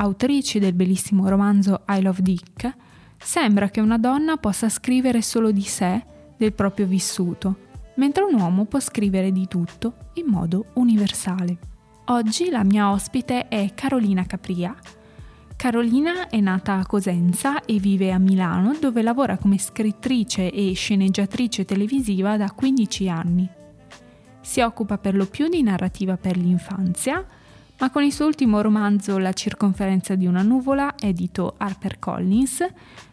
autrice 0.00 0.58
del 0.60 0.74
bellissimo 0.74 1.28
romanzo 1.28 1.82
I 1.88 2.02
Love 2.02 2.22
Dick, 2.22 2.72
sembra 3.16 3.68
che 3.68 3.80
una 3.80 3.98
donna 3.98 4.36
possa 4.36 4.68
scrivere 4.68 5.22
solo 5.22 5.50
di 5.50 5.62
sé, 5.62 6.04
del 6.36 6.52
proprio 6.52 6.86
vissuto, 6.86 7.66
mentre 7.96 8.22
un 8.22 8.34
uomo 8.34 8.64
può 8.64 8.78
scrivere 8.78 9.32
di 9.32 9.48
tutto 9.48 10.10
in 10.14 10.26
modo 10.26 10.66
universale. 10.74 11.58
Oggi 12.06 12.48
la 12.48 12.62
mia 12.62 12.90
ospite 12.90 13.48
è 13.48 13.72
Carolina 13.74 14.24
Capria. 14.24 14.74
Carolina 15.56 16.28
è 16.28 16.38
nata 16.38 16.74
a 16.74 16.86
Cosenza 16.86 17.64
e 17.64 17.78
vive 17.80 18.12
a 18.12 18.18
Milano 18.18 18.76
dove 18.80 19.02
lavora 19.02 19.36
come 19.36 19.58
scrittrice 19.58 20.52
e 20.52 20.72
sceneggiatrice 20.74 21.64
televisiva 21.64 22.36
da 22.36 22.52
15 22.52 23.08
anni. 23.08 23.50
Si 24.40 24.60
occupa 24.60 24.96
per 24.96 25.16
lo 25.16 25.26
più 25.26 25.48
di 25.48 25.60
narrativa 25.62 26.16
per 26.16 26.36
l'infanzia, 26.36 27.26
ma 27.78 27.90
con 27.90 28.02
il 28.02 28.12
suo 28.12 28.26
ultimo 28.26 28.60
romanzo 28.60 29.18
La 29.18 29.32
circonferenza 29.32 30.14
di 30.14 30.26
una 30.26 30.42
nuvola, 30.42 30.94
edito 30.98 31.54
HarperCollins, 31.56 32.66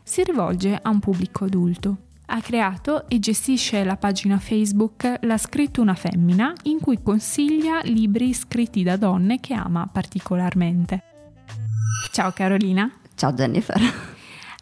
si 0.04 0.24
rivolge 0.24 0.78
a 0.82 0.90
un 0.90 1.00
pubblico 1.00 1.46
adulto. 1.46 1.98
Ha 2.28 2.42
creato 2.42 3.08
e 3.08 3.20
gestisce 3.20 3.84
la 3.84 3.98
pagina 3.98 4.40
Facebook 4.40 5.20
La 5.22 5.38
scritto 5.38 5.82
una 5.82 5.94
femmina, 5.94 6.54
in 6.64 6.80
cui 6.80 7.02
consiglia 7.02 7.82
libri 7.84 8.34
scritti 8.34 8.82
da 8.82 8.98
donne 8.98 9.40
che 9.40 9.54
ama 9.54 9.88
particolarmente. 9.92 11.04
Ciao 12.12 12.32
Carolina. 12.32 12.92
Ciao 13.14 13.32
Jennifer. 13.34 14.14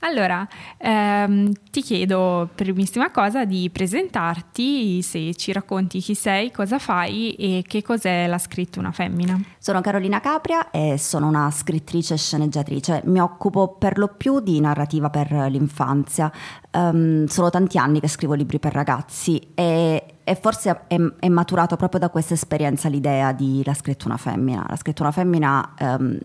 Allora, 0.04 0.46
ehm, 0.78 1.52
ti 1.72 1.82
chiedo 1.82 2.50
primissima 2.54 3.10
cosa 3.10 3.46
di 3.46 3.70
presentarti, 3.72 5.02
se 5.02 5.34
ci 5.36 5.54
racconti 5.54 6.00
chi 6.00 6.14
sei, 6.14 6.52
cosa 6.52 6.78
fai 6.78 7.32
e 7.36 7.64
che 7.66 7.82
cos'è 7.82 8.28
la 8.28 8.38
scritto 8.38 8.80
una 8.80 8.92
femmina. 8.92 9.40
Sono 9.58 9.80
Carolina 9.80 10.20
Capria 10.20 10.72
e 10.72 10.98
sono 10.98 11.28
una 11.28 11.50
scrittrice 11.52 12.16
e 12.16 12.18
sceneggiatrice. 12.18 13.02
Mi 13.06 13.22
occupo 13.22 13.76
per 13.80 13.98
lo 13.98 14.10
più 14.10 14.42
di 14.42 14.60
narrativa 14.60 15.10
per 15.10 15.32
l'infanzia. 15.32 16.30
Um, 16.72 17.26
sono 17.28 17.50
tanti 17.50 17.78
anni 17.78 18.02
che 18.02 18.10
scrivo 18.10 18.34
libri 18.34 18.60
per 18.60 18.74
ragazzi 18.74 19.52
e 19.54 20.08
e 20.26 20.36
forse 20.36 20.84
è, 20.88 20.96
è, 21.20 21.28
maturato 21.28 21.76
proprio 21.76 22.00
da 22.00 22.10
questa 22.10 22.34
esperienza 22.34 22.88
l'idea 22.88 23.34
di 23.34 23.62
La 23.66 23.74
scritto 23.74 24.06
una 24.06 24.16
femmina. 24.16 24.66
La 24.70 24.78
scritto 24.78 25.02
una 25.02 25.12
femmina 25.12 25.74
um, 25.80 26.18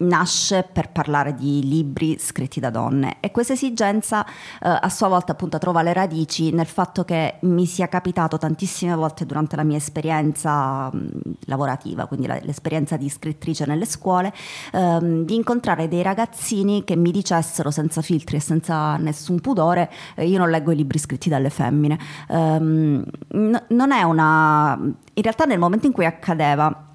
nasce 0.00 0.66
per 0.70 0.90
parlare 0.90 1.34
di 1.34 1.66
libri 1.66 2.18
scritti 2.18 2.60
da 2.60 2.70
donne 2.70 3.16
e 3.20 3.30
questa 3.30 3.52
esigenza 3.52 4.24
eh, 4.24 4.28
a 4.60 4.88
sua 4.88 5.08
volta 5.08 5.32
appunto 5.32 5.58
trova 5.58 5.82
le 5.82 5.92
radici 5.92 6.52
nel 6.52 6.66
fatto 6.66 7.04
che 7.04 7.36
mi 7.40 7.66
sia 7.66 7.88
capitato 7.88 8.38
tantissime 8.38 8.94
volte 8.94 9.26
durante 9.26 9.56
la 9.56 9.62
mia 9.62 9.76
esperienza 9.76 10.90
mh, 10.90 11.08
lavorativa, 11.46 12.06
quindi 12.06 12.26
la, 12.26 12.38
l'esperienza 12.42 12.96
di 12.96 13.08
scrittrice 13.08 13.66
nelle 13.66 13.84
scuole, 13.84 14.32
ehm, 14.72 15.24
di 15.24 15.34
incontrare 15.34 15.88
dei 15.88 16.02
ragazzini 16.02 16.84
che 16.84 16.96
mi 16.96 17.10
dicessero 17.10 17.70
senza 17.70 18.00
filtri 18.02 18.36
e 18.36 18.40
senza 18.40 18.96
nessun 18.96 19.40
pudore 19.40 19.90
eh, 20.14 20.26
io 20.26 20.38
non 20.38 20.50
leggo 20.50 20.72
i 20.72 20.76
libri 20.76 20.98
scritti 20.98 21.28
dalle 21.28 21.50
femmine. 21.50 21.98
Um, 22.28 23.04
n- 23.34 23.64
non 23.68 23.92
è 23.92 24.02
una... 24.02 24.78
in 24.80 25.22
realtà 25.22 25.44
nel 25.44 25.58
momento 25.58 25.86
in 25.86 25.92
cui 25.92 26.04
accadeva 26.06 26.88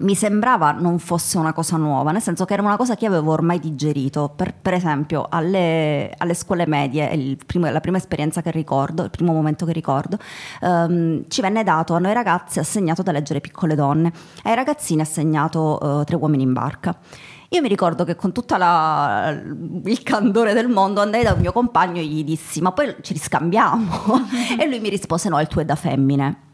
mi 0.00 0.14
sembrava 0.14 0.72
non 0.72 0.98
fosse 0.98 1.38
una 1.38 1.52
cosa 1.52 1.76
nuova, 1.76 2.10
nel 2.10 2.22
senso 2.22 2.44
che 2.44 2.54
era 2.54 2.62
una 2.62 2.76
cosa 2.76 2.94
che 2.94 3.06
avevo 3.06 3.32
ormai 3.32 3.58
digerito. 3.58 4.32
Per, 4.34 4.54
per 4.60 4.74
esempio, 4.74 5.26
alle, 5.28 6.12
alle, 6.16 6.34
scuole 6.34 6.66
medie, 6.66 7.36
primo, 7.44 7.70
la 7.70 7.80
prima 7.80 7.96
esperienza 7.96 8.42
che 8.42 8.50
ricordo, 8.50 9.02
il 9.04 9.10
primo 9.10 9.32
momento 9.32 9.64
che 9.66 9.72
ricordo, 9.72 10.18
um, 10.62 11.24
ci 11.28 11.40
venne 11.40 11.62
dato 11.64 11.94
a 11.94 11.98
noi 11.98 12.12
ragazzi 12.12 12.58
assegnato 12.58 13.02
da 13.02 13.12
leggere 13.12 13.40
Piccole 13.40 13.74
donne, 13.74 14.12
ai 14.44 14.54
ragazzini 14.54 15.00
assegnato 15.00 15.78
uh, 15.80 16.04
Tre 16.04 16.16
uomini 16.16 16.42
in 16.42 16.52
barca. 16.52 16.96
Io 17.52 17.60
mi 17.60 17.68
ricordo 17.68 18.04
che 18.04 18.14
con 18.14 18.32
tutto 18.32 18.54
il 18.54 20.02
candore 20.04 20.54
del 20.54 20.68
mondo 20.68 21.00
andai 21.00 21.24
da 21.24 21.32
un 21.32 21.40
mio 21.40 21.52
compagno 21.52 22.00
e 22.00 22.04
gli 22.04 22.22
dissi: 22.22 22.60
Ma 22.60 22.70
poi 22.72 22.94
ci 23.00 23.12
riscambiamo? 23.12 23.88
e 24.58 24.68
lui 24.68 24.78
mi 24.78 24.88
rispose: 24.88 25.28
No, 25.28 25.40
il 25.40 25.48
tuo 25.48 25.60
è 25.60 25.64
da 25.64 25.74
femmine. 25.74 26.49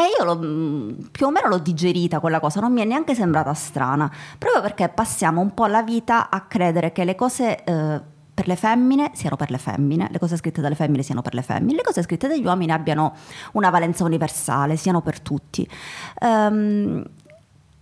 E 0.00 0.04
io 0.16 0.22
lo, 0.22 0.38
mm, 0.38 0.90
più 1.10 1.26
o 1.26 1.30
meno 1.32 1.48
l'ho 1.48 1.58
digerita 1.58 2.20
quella 2.20 2.38
cosa, 2.38 2.60
non 2.60 2.72
mi 2.72 2.82
è 2.82 2.84
neanche 2.84 3.16
sembrata 3.16 3.52
strana, 3.52 4.08
proprio 4.38 4.62
perché 4.62 4.88
passiamo 4.88 5.40
un 5.40 5.52
po' 5.54 5.66
la 5.66 5.82
vita 5.82 6.30
a 6.30 6.42
credere 6.42 6.92
che 6.92 7.02
le 7.02 7.16
cose 7.16 7.64
eh, 7.64 8.00
per 8.32 8.46
le 8.46 8.54
femmine 8.54 9.10
siano 9.14 9.34
per 9.34 9.50
le 9.50 9.58
femmine, 9.58 10.06
le 10.12 10.20
cose 10.20 10.36
scritte 10.36 10.60
dalle 10.60 10.76
femmine 10.76 11.02
siano 11.02 11.20
per 11.20 11.34
le 11.34 11.42
femmine, 11.42 11.78
le 11.78 11.82
cose 11.82 12.02
scritte 12.04 12.28
dagli 12.28 12.44
uomini 12.44 12.70
abbiano 12.70 13.16
una 13.54 13.70
valenza 13.70 14.04
universale, 14.04 14.76
siano 14.76 15.00
per 15.00 15.18
tutti. 15.18 15.68
Um, 16.20 17.02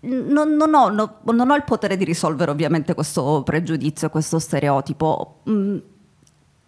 non, 0.01 0.55
non, 0.55 0.73
ho, 0.73 0.89
no, 0.89 1.17
non, 1.23 1.51
ho, 1.51 1.55
il 1.55 1.65
potere 1.65 1.99
di 1.99 2.05
risolvere 2.05 2.51
ovviamente 2.51 2.95
questo 2.95 3.43
pregiudizio, 3.45 4.09
questo 4.09 4.39
stereotipo. 4.39 5.41
Mm, 5.51 5.79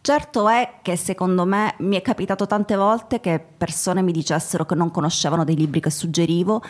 Certo 0.09 0.49
è 0.49 0.77
che 0.81 0.97
secondo 0.97 1.45
me 1.45 1.75
mi 1.81 1.95
è 1.95 2.01
capitato 2.01 2.47
tante 2.47 2.77
volte 2.77 3.21
che 3.21 3.39
persone 3.59 4.01
mi 4.01 4.11
dicessero 4.11 4.65
che 4.65 4.75
non 4.75 4.91
conoscevano 4.91 5.45
dei 5.45 5.55
libri 5.55 5.81
che 5.81 5.91
suggerivo 5.91 6.63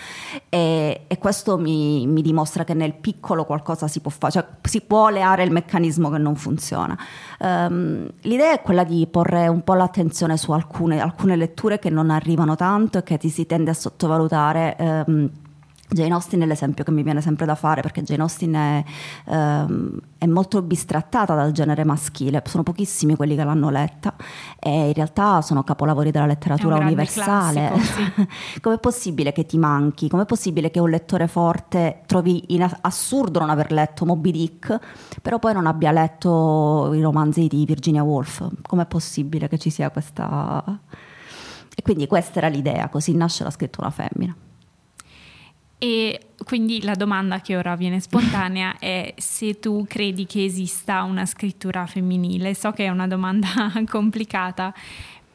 e, 0.49 1.05
e 1.07 1.19
questo 1.19 1.57
mi, 1.57 2.05
mi, 2.09 2.21
dimostra 2.21 2.65
che 2.65 2.75
nel 2.75 2.95
piccolo 2.95 3.45
qualcosa 3.45 3.87
si 3.87 4.01
può 4.01 4.11
fare, 4.11 4.33
cioè 4.33 4.47
si 4.63 4.81
può 4.81 5.05
oleare 5.05 5.45
il 5.45 5.53
meccanismo 5.53 6.11
che 6.11 6.19
non 6.19 6.35
funziona. 6.35 6.99
Um, 7.39 8.11
l'idea 8.23 8.55
è 8.55 8.61
quella 8.61 8.83
di 8.83 9.07
porre 9.07 9.47
un 9.47 9.63
po' 9.63 9.75
l'attenzione 9.75 10.37
su 10.37 10.51
alcune, 10.51 11.01
alcune 11.01 11.37
letture 11.37 11.79
che 11.79 11.91
non 11.91 12.11
arrivano 12.11 12.57
tanto 12.57 12.99
e 12.99 13.03
che 13.05 13.19
ti 13.19 13.29
si 13.29 13.47
tende 13.47 13.71
a 13.71 13.75
sottovalutare. 13.75 15.05
Um, 15.07 15.31
Jane 15.91 16.13
Austen 16.13 16.43
è 16.43 16.47
l'esempio 16.47 16.85
che 16.85 16.91
mi 16.91 17.03
viene 17.03 17.23
sempre 17.23 17.47
da 17.47 17.55
fare 17.55 17.81
perché 17.81 18.03
Jane 18.03 18.23
Austen 18.23 18.53
è, 18.55 18.85
ehm, 19.27 19.99
è, 20.19 20.27
molto 20.27 20.61
bistrattata 20.61 21.35
dal 21.35 21.53
genere 21.53 21.85
maschile, 21.85 22.43
sono 22.45 22.63
pochissimi 22.63 23.17
quelli 23.17 23.35
che 23.35 23.43
l'hanno 23.43 23.71
letta 23.71 24.15
e 24.59 24.89
in 24.89 24.93
realtà 24.93 25.41
sono 25.41 25.65
capolavori 25.65 26.11
della 26.11 26.27
letteratura 26.27 26.77
universale. 26.77 27.71
Classico, 27.73 28.03
sì. 28.17 28.61
Com'è 28.61 28.79
possibile 28.79 29.33
che 29.33 29.47
ti 29.47 29.57
manchi? 29.57 30.09
Com'è 30.09 30.27
possibile 30.27 30.71
che 30.71 30.79
un 30.79 30.91
lettore 30.91 31.27
forte 31.27 32.03
trovi 32.07 32.45
assurdo 32.83 33.39
non 33.39 33.49
aver 33.49 33.73
letto 33.73 34.05
Moby 34.05 34.31
Dick, 34.31 34.79
però 35.23 35.39
poi 35.39 35.55
non 35.55 35.67
abbia 35.67 35.91
letto 35.91 36.93
i 36.93 37.01
romanzi 37.01 37.47
di 37.47 37.65
Virginia 37.65 38.03
Woolf? 38.03 38.47
Com'è 38.61 38.87
possibile 38.87 39.49
che 39.49 39.59
ci 39.59 39.71
sia 39.71 39.91
questa... 39.91 40.63
E 41.75 41.83
quindi 41.83 42.09
questa 42.09 42.39
era 42.41 42.49
l'idea, 42.49 42.89
così 42.89 43.15
nasce 43.15 43.45
la 43.45 43.51
scrittura 43.51 43.89
femmina. 43.91 44.35
E 45.79 46.21
quindi 46.45 46.83
la 46.83 46.95
domanda 46.95 47.41
che 47.41 47.57
ora 47.57 47.77
viene 47.77 48.01
spontanea 48.01 48.79
è 48.81 49.15
se 49.17 49.59
tu 49.61 49.85
credi 49.89 50.27
che 50.27 50.45
esista 50.45 51.03
una 51.03 51.25
scrittura 51.25 51.87
femminile. 51.87 52.55
So 52.55 52.73
che 52.73 52.85
è 52.87 52.89
una 52.89 53.07
domanda 53.07 53.49
complicata, 53.89 54.75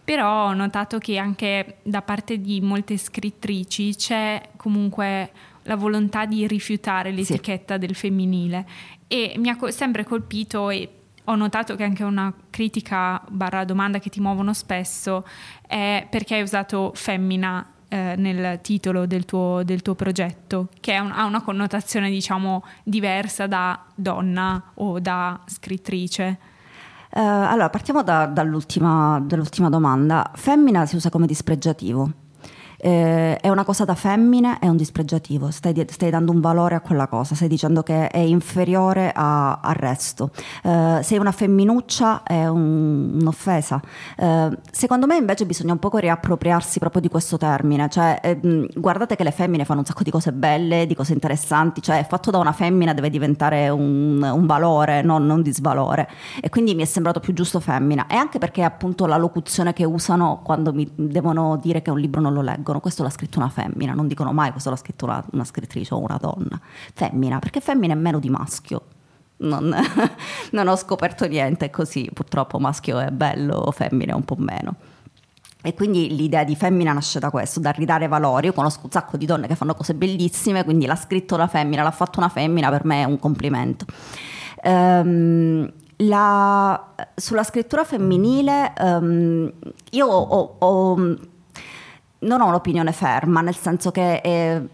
però 0.03 0.47
ho 0.47 0.53
notato 0.53 0.97
che 0.97 1.17
anche 1.17 1.77
da 1.83 2.01
parte 2.01 2.39
di 2.39 2.59
molte 2.59 2.97
scrittrici 2.97 3.95
c'è 3.95 4.49
comunque 4.57 5.31
la 5.63 5.75
volontà 5.77 6.25
di 6.25 6.45
rifiutare 6.45 7.11
l'etichetta 7.11 7.75
sì. 7.75 7.79
del 7.79 7.95
femminile 7.95 8.65
e 9.07 9.35
mi 9.37 9.49
ha 9.49 9.57
sempre 9.69 10.03
colpito 10.03 10.69
e 10.69 10.89
ho 11.25 11.35
notato 11.35 11.77
che 11.77 11.83
anche 11.83 12.03
una 12.03 12.33
critica 12.49 13.21
barra 13.29 13.63
domanda 13.63 13.99
che 13.99 14.09
ti 14.09 14.19
muovono 14.19 14.53
spesso 14.53 15.25
è 15.65 16.05
perché 16.09 16.35
hai 16.35 16.41
usato 16.41 16.91
femmina 16.95 17.72
eh, 17.93 18.15
nel 18.17 18.59
titolo 18.61 19.05
del 19.05 19.23
tuo, 19.23 19.61
del 19.63 19.83
tuo 19.83 19.93
progetto, 19.93 20.69
che 20.79 20.97
un, 20.97 21.11
ha 21.11 21.25
una 21.25 21.43
connotazione 21.43 22.09
diciamo 22.09 22.63
diversa 22.83 23.45
da 23.45 23.79
donna 23.93 24.71
o 24.75 24.99
da 24.99 25.39
scrittrice. 25.45 26.39
Uh, 27.11 27.19
allora, 27.19 27.69
partiamo 27.69 28.01
da, 28.01 28.25
dall'ultima, 28.25 29.21
dall'ultima 29.23 29.69
domanda. 29.69 30.31
Femmina 30.33 30.87
si 30.87 30.95
usa 30.95 31.11
come 31.11 31.27
dispregiativo 31.27 32.22
eh, 32.83 33.37
è 33.37 33.47
una 33.47 33.63
cosa 33.63 33.85
da 33.85 33.95
femmine, 33.95 34.59
è 34.59 34.67
un 34.67 34.75
dispregiativo, 34.75 35.51
stai, 35.51 35.85
stai, 35.89 36.09
dando 36.09 36.33
un 36.33 36.41
valore 36.41 36.75
a 36.75 36.81
quella 36.81 37.07
cosa, 37.07 37.33
stai 37.33 37.47
dicendo 37.47 37.81
che 37.81 38.09
è 38.09 38.17
inferiore 38.17 39.13
a, 39.15 39.61
al 39.61 39.75
resto. 39.75 40.31
Eh, 40.63 40.99
sei 41.01 41.17
una 41.17 41.31
femminuccia, 41.31 42.23
è 42.23 42.45
un, 42.45 43.19
un'offesa. 43.21 43.81
Eh, 44.17 44.57
secondo 44.69 45.05
me 45.05 45.15
invece 45.15 45.45
bisogna 45.45 45.71
un 45.71 45.79
po' 45.79 45.95
riappropriarsi 45.95 46.79
proprio 46.79 47.01
di 47.01 47.07
questo 47.07 47.37
termine, 47.37 47.87
cioè 47.87 48.19
ehm, 48.21 48.67
guardate 48.75 49.15
che 49.15 49.23
le 49.23 49.31
femmine 49.31 49.63
fanno 49.63 49.79
un 49.79 49.85
sacco 49.85 50.03
di 50.03 50.11
cose 50.11 50.33
belle, 50.33 50.85
di 50.85 50.93
cose 50.93 51.13
interessanti, 51.13 51.81
cioè 51.81 52.05
fatto 52.09 52.31
da 52.31 52.39
una 52.39 52.51
femmina 52.51 52.93
deve 52.93 53.09
diventare 53.09 53.69
un, 53.69 54.21
un 54.21 54.45
valore, 54.45 55.01
non 55.03 55.29
un 55.29 55.41
disvalore. 55.41 56.09
E 56.41 56.49
quindi 56.49 56.75
mi 56.75 56.81
è 56.81 56.85
sembrato 56.85 57.21
più 57.21 57.31
giusto 57.31 57.61
femmina. 57.61 58.07
E 58.07 58.15
anche 58.15 58.39
perché 58.39 58.61
appunto 58.61 59.05
la 59.05 59.15
locuzione 59.15 59.71
che 59.71 59.85
usano 59.85 60.41
quando 60.43 60.73
mi 60.73 60.85
devono 60.95 61.55
dire 61.55 61.81
che 61.81 61.89
un 61.89 61.99
libro 61.99 62.19
non 62.19 62.33
lo 62.33 62.41
leggo 62.41 62.72
dicono 62.73 62.79
questo 62.79 63.03
l'ha 63.03 63.09
scritto 63.09 63.39
una 63.39 63.49
femmina, 63.49 63.93
non 63.93 64.07
dicono 64.07 64.31
mai 64.31 64.51
questo 64.51 64.69
l'ha 64.69 64.75
scritto 64.75 65.05
una, 65.05 65.23
una 65.31 65.43
scrittrice 65.43 65.93
o 65.93 65.99
una 65.99 66.17
donna. 66.19 66.59
Femmina, 66.93 67.39
perché 67.39 67.59
femmina 67.59 67.93
è 67.93 67.97
meno 67.97 68.19
di 68.19 68.29
maschio. 68.29 68.81
Non, 69.37 69.75
non 70.51 70.67
ho 70.67 70.75
scoperto 70.75 71.25
niente 71.27 71.69
così, 71.69 72.09
purtroppo 72.13 72.59
maschio 72.59 72.99
è 72.99 73.09
bello, 73.11 73.69
femmina 73.71 74.13
è 74.13 74.15
un 74.15 74.25
po' 74.25 74.35
meno. 74.37 74.75
E 75.65 75.73
quindi 75.73 76.13
l'idea 76.13 76.43
di 76.43 76.55
femmina 76.55 76.91
nasce 76.91 77.19
da 77.19 77.29
questo, 77.29 77.59
da 77.59 77.71
ridare 77.71 78.07
valore. 78.07 78.47
Io 78.47 78.53
conosco 78.53 78.81
un 78.83 78.91
sacco 78.91 79.15
di 79.15 79.25
donne 79.25 79.47
che 79.47 79.55
fanno 79.55 79.75
cose 79.75 79.93
bellissime, 79.93 80.63
quindi 80.65 80.85
l'ha 80.85 80.95
scritto 80.95 81.35
una 81.35 81.47
femmina, 81.47 81.83
l'ha 81.83 81.91
fatto 81.91 82.19
una 82.19 82.29
femmina, 82.29 82.69
per 82.69 82.83
me 82.83 83.01
è 83.01 83.05
un 83.05 83.17
complimento. 83.17 83.85
Um, 84.63 85.71
la, 85.97 86.93
sulla 87.15 87.43
scrittura 87.43 87.83
femminile 87.83 88.73
um, 88.79 89.51
io 89.91 90.07
ho, 90.07 90.55
ho, 90.59 91.17
non 92.23 92.41
ho 92.41 92.47
un'opinione 92.47 92.91
ferma, 92.91 93.41
nel 93.41 93.55
senso 93.55 93.91
che 93.91 94.21
eh, 94.23 94.67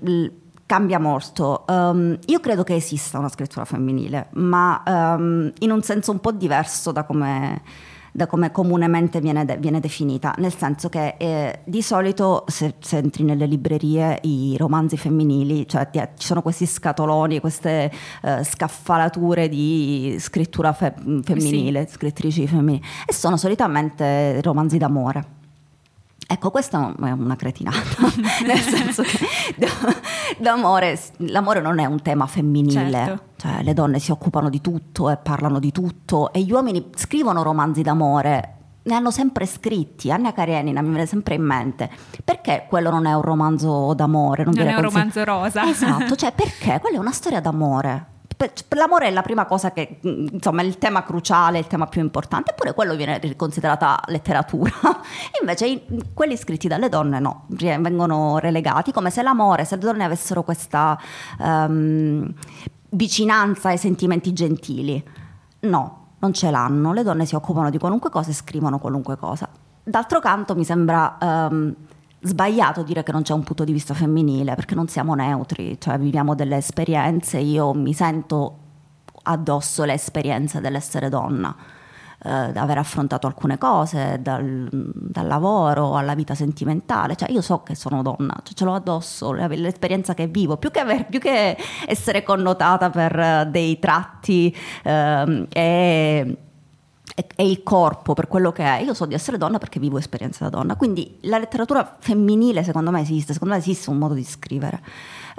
cambia 0.70 1.00
molto. 1.00 1.66
Um, 1.68 2.16
io 2.28 2.40
credo 2.40 2.64
che 2.64 2.76
esista 2.76 3.18
una 3.18 3.30
scrittura 3.30 3.66
femminile, 3.66 4.28
ma 4.34 4.84
um, 4.86 5.52
in 5.60 5.72
un 5.72 5.82
senso 5.82 6.12
un 6.12 6.20
po' 6.20 6.32
diverso 6.32 6.92
da 6.92 7.06
come, 7.06 7.64
da 8.12 8.28
come 8.28 8.52
comunemente 8.52 9.20
viene, 9.20 9.46
de- 9.46 9.58
viene, 9.58 9.80
definita, 9.80 10.36
nel 10.38 10.56
senso 10.56 10.88
che 10.88 11.16
eh, 11.18 11.62
di 11.66 11.82
solito 11.82 12.46
se, 12.46 12.76
se, 12.78 12.98
entri 12.98 13.24
nelle 13.24 13.48
librerie 13.48 14.20
i 14.22 14.56
romanzi 14.60 14.96
femminili, 14.96 15.68
cioè 15.68 15.90
ti, 15.90 16.00
ci 16.18 16.28
sono 16.28 16.44
questi 16.44 16.68
scatoloni, 16.68 17.40
queste 17.40 17.92
uh, 18.22 18.44
scaffalature 18.44 19.50
di 19.50 20.18
scrittura 20.20 20.72
fe- 20.74 20.94
femminile, 21.24 21.88
sì. 21.88 21.94
scrittrici 21.94 22.46
femminili, 22.46 22.86
e 23.08 23.12
sono 23.12 23.38
solitamente 23.38 24.40
romanzi 24.42 24.78
d'amore 24.78 25.38
Ecco, 26.32 26.52
questa 26.52 26.94
è 26.96 27.10
una 27.10 27.36
cretinata, 27.36 27.80
nel 28.46 28.60
senso 28.60 29.02
che 29.02 29.18
d'amore, 30.38 31.00
l'amore 31.18 31.60
non 31.60 31.80
è 31.80 31.86
un 31.86 32.04
tema 32.04 32.28
femminile, 32.28 32.92
certo. 32.92 33.24
cioè 33.38 33.64
le 33.64 33.74
donne 33.74 33.98
si 33.98 34.12
occupano 34.12 34.48
di 34.48 34.62
tutto 34.62 35.10
e 35.10 35.18
parlano 35.18 35.58
di 35.58 35.72
tutto 35.72 36.32
e 36.32 36.42
gli 36.42 36.52
uomini 36.52 36.92
scrivono 36.94 37.42
romanzi 37.42 37.82
d'amore, 37.82 38.58
ne 38.84 38.94
hanno 38.94 39.10
sempre 39.10 39.48
scritti, 39.48 40.12
Anna 40.12 40.32
Karenina 40.32 40.84
mi 40.84 40.90
viene 40.90 41.08
sempre 41.08 41.34
in 41.34 41.42
mente, 41.42 41.90
perché 42.24 42.68
quello 42.70 42.92
non 42.92 43.08
è 43.08 43.14
un 43.14 43.24
romanzo 43.24 43.96
d'amore? 43.96 44.44
Non, 44.44 44.54
non 44.56 44.68
è 44.68 44.76
un 44.76 44.82
romanzo 44.82 45.24
rosa. 45.24 45.68
Esatto, 45.68 46.16
cioè 46.16 46.32
perché? 46.38 46.80
Quella 46.80 46.98
è 46.98 47.00
una 47.00 47.12
storia 47.12 47.40
d'amore 47.40 48.18
l'amore 48.70 49.08
è 49.08 49.12
la 49.12 49.22
prima 49.22 49.46
cosa 49.46 49.72
che, 49.72 50.00
mm, 50.06 50.28
insomma, 50.32 50.62
è 50.62 50.66
il 50.66 50.78
tema 50.78 51.04
cruciale, 51.04 51.60
il 51.60 51.68
tema 51.68 51.88
più 51.88 52.02
importante, 52.02 52.52
eppure 52.52 52.74
quello 52.74 52.96
viene 52.96 53.20
considerata 53.36 54.00
letteratura. 54.08 54.72
Invece 55.42 55.86
quelli 56.14 56.38
scritti 56.38 56.68
dalle 56.68 56.90
donne 56.90 57.20
no, 57.20 57.46
vengono 57.48 58.38
relegati 58.38 58.92
come 58.92 59.10
se 59.10 59.22
l'amore, 59.22 59.66
se 59.66 59.76
le 59.76 59.82
donne 59.82 60.04
avessero 60.04 60.44
questa 60.44 60.98
um, 61.40 62.34
vicinanza 62.92 63.70
ai 63.70 63.78
sentimenti 63.78 64.34
gentili. 64.34 65.04
No, 65.62 66.08
non 66.20 66.34
ce 66.34 66.50
l'hanno, 66.50 66.94
le 66.94 67.04
donne 67.04 67.26
si 67.26 67.36
occupano 67.36 67.70
di 67.70 67.78
qualunque 67.78 68.10
cosa 68.10 68.30
e 68.30 68.34
scrivono 68.34 68.80
qualunque 68.80 69.18
cosa. 69.18 69.50
D'altro 69.84 70.20
canto 70.20 70.56
mi 70.56 70.64
sembra... 70.64 71.18
Um, 71.20 71.76
sbagliato 72.22 72.84
dire 72.84 73.04
che 73.04 73.12
non 73.12 73.22
c'è 73.22 73.34
un 73.34 73.44
punto 73.44 73.64
di 73.64 73.72
vista 73.72 73.94
femminile 73.94 74.56
perché 74.56 74.76
non 74.76 74.88
siamo 74.88 75.14
neutri, 75.16 75.80
cioè 75.80 75.98
viviamo 75.98 76.36
delle 76.36 76.58
esperienze, 76.58 77.38
io 77.40 77.74
mi 77.74 77.94
sento 77.94 78.58
addosso 79.24 79.84
le 79.84 79.94
esperienze 79.94 80.60
dell'essere 80.60 81.10
donna, 81.10 81.56
eh, 82.22 82.30
aver 82.30 82.78
affrontato 82.78 83.28
alcune 83.28 83.58
cose, 83.58 84.20
dal, 84.22 84.68
dal, 84.72 85.28
lavoro 85.28 85.96
alla 85.96 86.16
vita 86.16 86.36
sentimentale, 86.36 87.16
cioè 87.16 87.32
io 87.32 87.42
so 87.42 87.64
che 87.64 87.76
sono 87.76 88.02
donna, 88.02 88.36
cioè 88.44 88.54
ce 88.54 88.66
l'ho 88.66 88.74
addosso, 88.74 89.32
l'esperienza 89.32 90.14
che 90.14 90.28
vivo, 90.28 90.58
più 90.58 90.72
che, 90.72 90.80
aver, 90.80 91.06
più 91.08 91.20
che 91.20 91.58
essere 91.86 92.24
connotata 92.24 92.90
per 92.90 93.48
dei 93.50 93.80
tratti 93.80 94.56
eh, 94.84 95.48
e 95.50 96.38
è 97.36 97.42
il 97.42 97.64
corpo 97.64 98.14
per 98.14 98.28
quello 98.28 98.52
che 98.52 98.64
è. 98.64 98.82
Io 98.82 98.94
so 98.94 99.06
di 99.06 99.14
essere 99.14 99.38
donna 99.38 99.58
perché 99.58 99.80
vivo 99.80 99.98
esperienze 99.98 100.44
da 100.44 100.50
donna. 100.50 100.76
Quindi 100.76 101.18
la 101.22 101.38
letteratura 101.38 101.98
femminile 102.00 102.64
secondo 102.64 102.92
me 102.92 103.02
esiste, 103.02 103.34
secondo 103.34 103.54
me 103.54 103.60
esiste 103.60 103.90
un 103.90 103.98
modo 103.98 104.14
di 104.14 104.24
scrivere 104.24 104.82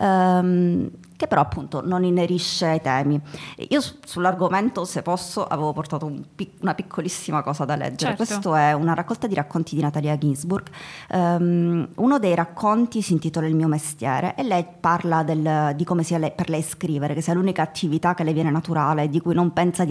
ehm, 0.00 0.90
che 1.16 1.26
però 1.26 1.42
appunto 1.42 1.84
non 1.84 2.02
inerisce 2.02 2.66
ai 2.66 2.80
temi. 2.80 3.20
Io 3.68 3.80
sull'argomento, 4.04 4.86
se 4.86 5.02
posso, 5.02 5.44
avevo 5.44 5.72
portato 5.74 6.06
un 6.06 6.22
pic- 6.34 6.62
una 6.62 6.74
piccolissima 6.74 7.42
cosa 7.42 7.66
da 7.66 7.76
leggere. 7.76 8.16
Certo. 8.16 8.24
Questo 8.24 8.54
è 8.54 8.72
una 8.72 8.94
raccolta 8.94 9.26
di 9.26 9.34
racconti 9.34 9.74
di 9.74 9.82
Natalia 9.82 10.16
Ginsburg. 10.16 10.68
Um, 11.10 11.86
uno 11.96 12.18
dei 12.18 12.34
racconti 12.34 13.02
si 13.02 13.12
intitola 13.12 13.46
Il 13.46 13.54
mio 13.54 13.68
mestiere 13.68 14.34
e 14.34 14.42
lei 14.42 14.64
parla 14.80 15.22
del, 15.22 15.74
di 15.76 15.84
come 15.84 16.02
sia 16.02 16.16
lei, 16.16 16.32
per 16.32 16.48
lei 16.48 16.62
scrivere, 16.62 17.12
che 17.12 17.20
sia 17.20 17.34
l'unica 17.34 17.60
attività 17.60 18.14
che 18.14 18.24
le 18.24 18.32
viene 18.32 18.50
naturale, 18.50 19.10
cui 19.20 19.34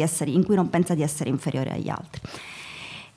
essere, 0.02 0.32
in 0.32 0.44
cui 0.44 0.56
non 0.56 0.72
pensa 0.72 0.96
di 0.96 1.04
essere 1.04 1.30
inferiore 1.30 1.74
agli 1.74 1.90
altri. 1.90 2.22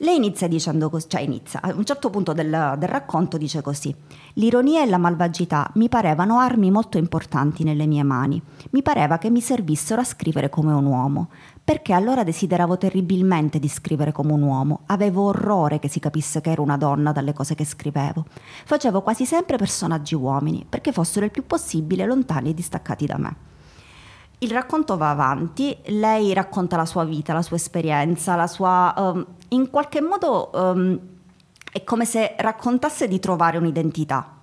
Lei 0.03 0.17
inizia 0.17 0.49
dicendo 0.49 0.89
così, 0.89 1.07
cioè 1.07 1.21
inizia, 1.21 1.61
a 1.61 1.73
un 1.73 1.85
certo 1.85 2.09
punto 2.09 2.33
del, 2.33 2.75
del, 2.77 2.89
racconto 2.89 3.37
dice 3.37 3.61
così, 3.61 3.95
l'ironia 4.33 4.81
e 4.83 4.85
la 4.85 4.97
malvagità 4.97 5.71
mi 5.75 5.87
parevano 5.87 6.39
armi 6.39 6.71
molto 6.71 6.97
importanti 6.97 7.63
nelle 7.63 7.85
mie 7.85 8.03
mani, 8.03 8.41
mi 8.71 8.81
pareva 8.81 9.17
che 9.17 9.29
mi 9.29 9.39
servissero 9.39 10.01
a 10.01 10.03
scrivere 10.03 10.49
come 10.49 10.73
un 10.73 10.83
uomo, 10.83 11.29
perché 11.63 11.93
allora 11.93 12.25
desideravo 12.25 12.77
terribilmente 12.77 13.59
di 13.59 13.69
scrivere 13.69 14.11
come 14.11 14.33
un 14.33 14.41
uomo, 14.41 14.81
avevo 14.87 15.23
orrore 15.23 15.79
che 15.79 15.87
si 15.87 16.01
capisse 16.01 16.41
che 16.41 16.51
ero 16.51 16.63
una 16.63 16.75
donna 16.75 17.13
dalle 17.13 17.31
cose 17.31 17.55
che 17.55 17.63
scrivevo, 17.63 18.25
facevo 18.65 19.01
quasi 19.03 19.25
sempre 19.25 19.55
personaggi 19.55 20.15
uomini, 20.15 20.65
perché 20.67 20.91
fossero 20.91 21.23
il 21.23 21.31
più 21.31 21.47
possibile 21.47 22.05
lontani 22.05 22.49
e 22.49 22.53
distaccati 22.53 23.05
da 23.05 23.17
me. 23.17 23.52
Il 24.43 24.51
racconto 24.51 24.97
va 24.97 25.09
avanti, 25.09 25.73
lei 25.85 26.33
racconta 26.33 26.75
la 26.75 26.85
sua 26.85 27.05
vita, 27.05 27.31
la 27.31 27.41
sua 27.41 27.55
esperienza, 27.55 28.35
la 28.35 28.47
sua... 28.47 28.93
Um, 28.97 29.25
in 29.49 29.69
qualche 29.69 30.01
modo 30.01 30.49
um, 30.53 30.99
è 31.71 31.81
come 31.85 32.03
se 32.03 32.35
raccontasse 32.37 33.07
di 33.07 33.19
trovare 33.19 33.57
un'identità. 33.57 34.39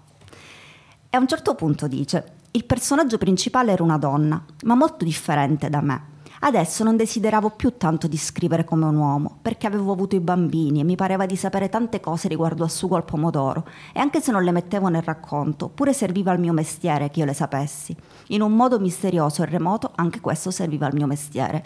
E 1.11 1.15
a 1.15 1.21
un 1.21 1.29
certo 1.29 1.55
punto 1.55 1.87
dice, 1.87 2.33
il 2.53 2.65
personaggio 2.65 3.19
principale 3.19 3.73
era 3.73 3.83
una 3.83 3.99
donna, 3.99 4.43
ma 4.63 4.75
molto 4.75 5.05
differente 5.05 5.69
da 5.69 5.83
me. 5.83 6.03
Adesso 6.43 6.85
non 6.85 6.97
desideravo 6.97 7.51
più 7.51 7.77
tanto 7.77 8.07
di 8.07 8.17
scrivere 8.17 8.65
come 8.65 8.87
un 8.87 8.97
uomo, 8.97 9.37
perché 9.43 9.67
avevo 9.67 9.93
avuto 9.93 10.17
i 10.17 10.21
bambini 10.21 10.81
e 10.81 10.85
mi 10.85 10.97
pareva 10.97 11.27
di 11.27 11.37
sapere 11.37 11.69
tante 11.69 12.01
cose 12.01 12.29
riguardo 12.29 12.63
al 12.65 12.71
sugo 12.71 12.97
al 12.97 13.05
pomodoro, 13.05 13.67
e 13.93 14.01
anche 14.01 14.23
se 14.23 14.33
non 14.33 14.43
le 14.43 14.51
mettevo 14.51 14.89
nel 14.89 15.03
racconto, 15.03 15.69
pure 15.69 15.93
serviva 15.93 16.31
al 16.31 16.41
mio 16.41 16.55
mestiere 16.55 17.11
che 17.11 17.19
io 17.19 17.27
le 17.27 17.35
sapessi. 17.35 17.95
In 18.29 18.41
un 18.41 18.57
modo 18.57 18.79
misterioso 18.79 19.43
e 19.43 19.47
remoto, 19.47 19.93
anche 19.97 20.21
questo 20.21 20.51
serviva 20.51 20.87
al 20.87 20.95
mio 20.95 21.07
mestiere. 21.07 21.63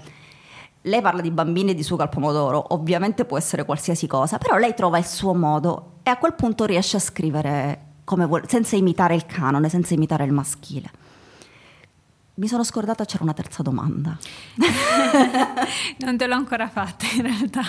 Lei 0.83 1.01
parla 1.01 1.21
di 1.21 1.31
bambini 1.31 1.71
e 1.71 1.75
di 1.75 1.85
sugo 1.85 2.03
al 2.03 2.09
pomodoro, 2.09 2.75
ovviamente 2.75 3.25
può 3.25 3.39
essere 3.39 3.65
qualsiasi 3.65 4.09
cosa, 4.09 4.39
però 4.39 4.57
lei 4.57 4.75
trova 4.75 4.99
il 4.99 5.07
suo 5.07 5.35
modo 5.35 5.99
e 6.03 6.11
a 6.11 6.19
quel 6.19 6.35
punto 6.35 6.65
riesce 6.65 6.97
a 6.97 7.01
scrivere 7.01 7.93
vuole, 8.05 8.45
senza 8.49 8.75
imitare 8.75 9.15
il 9.15 9.25
canone, 9.25 9.69
senza 9.69 9.95
imitare 9.95 10.25
il 10.25 10.33
maschile. 10.33 10.91
Mi 12.37 12.49
sono 12.49 12.65
scordata, 12.65 13.05
c'era 13.05 13.23
una 13.23 13.33
terza 13.33 13.63
domanda. 13.63 14.19
non 15.99 16.17
te 16.17 16.27
l'ho 16.27 16.35
ancora 16.35 16.69
fatta 16.69 17.07
in 17.15 17.23
realtà. 17.23 17.63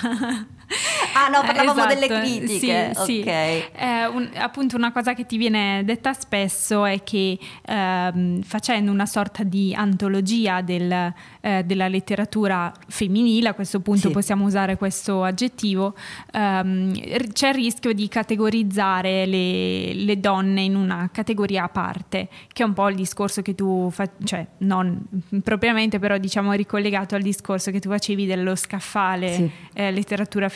Ah 1.16 1.30
no, 1.30 1.42
parlavamo 1.46 1.80
esatto. 1.80 1.94
delle 1.94 2.08
critiche. 2.08 2.92
Sì, 2.94 3.04
sì. 3.06 3.20
Okay. 3.22 3.70
Eh, 3.74 4.06
un, 4.08 4.30
appunto 4.36 4.76
una 4.76 4.92
cosa 4.92 5.14
che 5.14 5.26
ti 5.26 5.38
viene 5.38 5.84
detta 5.86 6.12
spesso 6.12 6.84
è 6.84 7.04
che 7.04 7.40
ehm, 7.66 8.42
facendo 8.42 8.92
una 8.92 9.06
sorta 9.06 9.44
di 9.44 9.74
antologia 9.74 10.62
del, 10.62 11.14
eh, 11.40 11.64
della 11.64 11.88
letteratura 11.88 12.72
femminile, 12.88 13.48
a 13.48 13.54
questo 13.54 13.80
punto 13.80 14.08
sì. 14.08 14.14
possiamo 14.14 14.46
usare 14.46 14.76
questo 14.76 15.24
aggettivo, 15.24 15.96
ehm, 16.34 17.32
c'è 17.32 17.50
il 17.50 17.54
rischio 17.54 17.94
di 17.94 18.10
categorizzare 18.10 19.26
le, 19.26 19.94
le, 19.94 20.20
donne 20.20 20.64
in 20.64 20.76
una 20.76 21.10
categoria 21.14 21.64
a 21.64 21.70
parte, 21.70 22.28
che 22.52 22.64
è 22.64 22.66
un 22.66 22.74
po' 22.74 22.90
il 22.90 22.96
discorso 22.96 23.42
che 23.42 23.56
tu 23.56 23.90
fai, 23.90 24.10
cioè 24.26 24.46
non 24.60 25.02
propriamente, 25.44 25.98
però 25.98 26.18
diciamo 26.18 26.52
ricollegato 26.52 27.16
al 27.16 27.22
discorso 27.22 27.72
che 27.72 27.80
tu 27.80 27.90
facevi 27.90 28.26
dello 28.26 28.56
scaffale 28.56 29.34
sì. 29.34 29.50
eh, 29.74 29.92
letteratura 29.92 30.50
femminile 30.50 30.55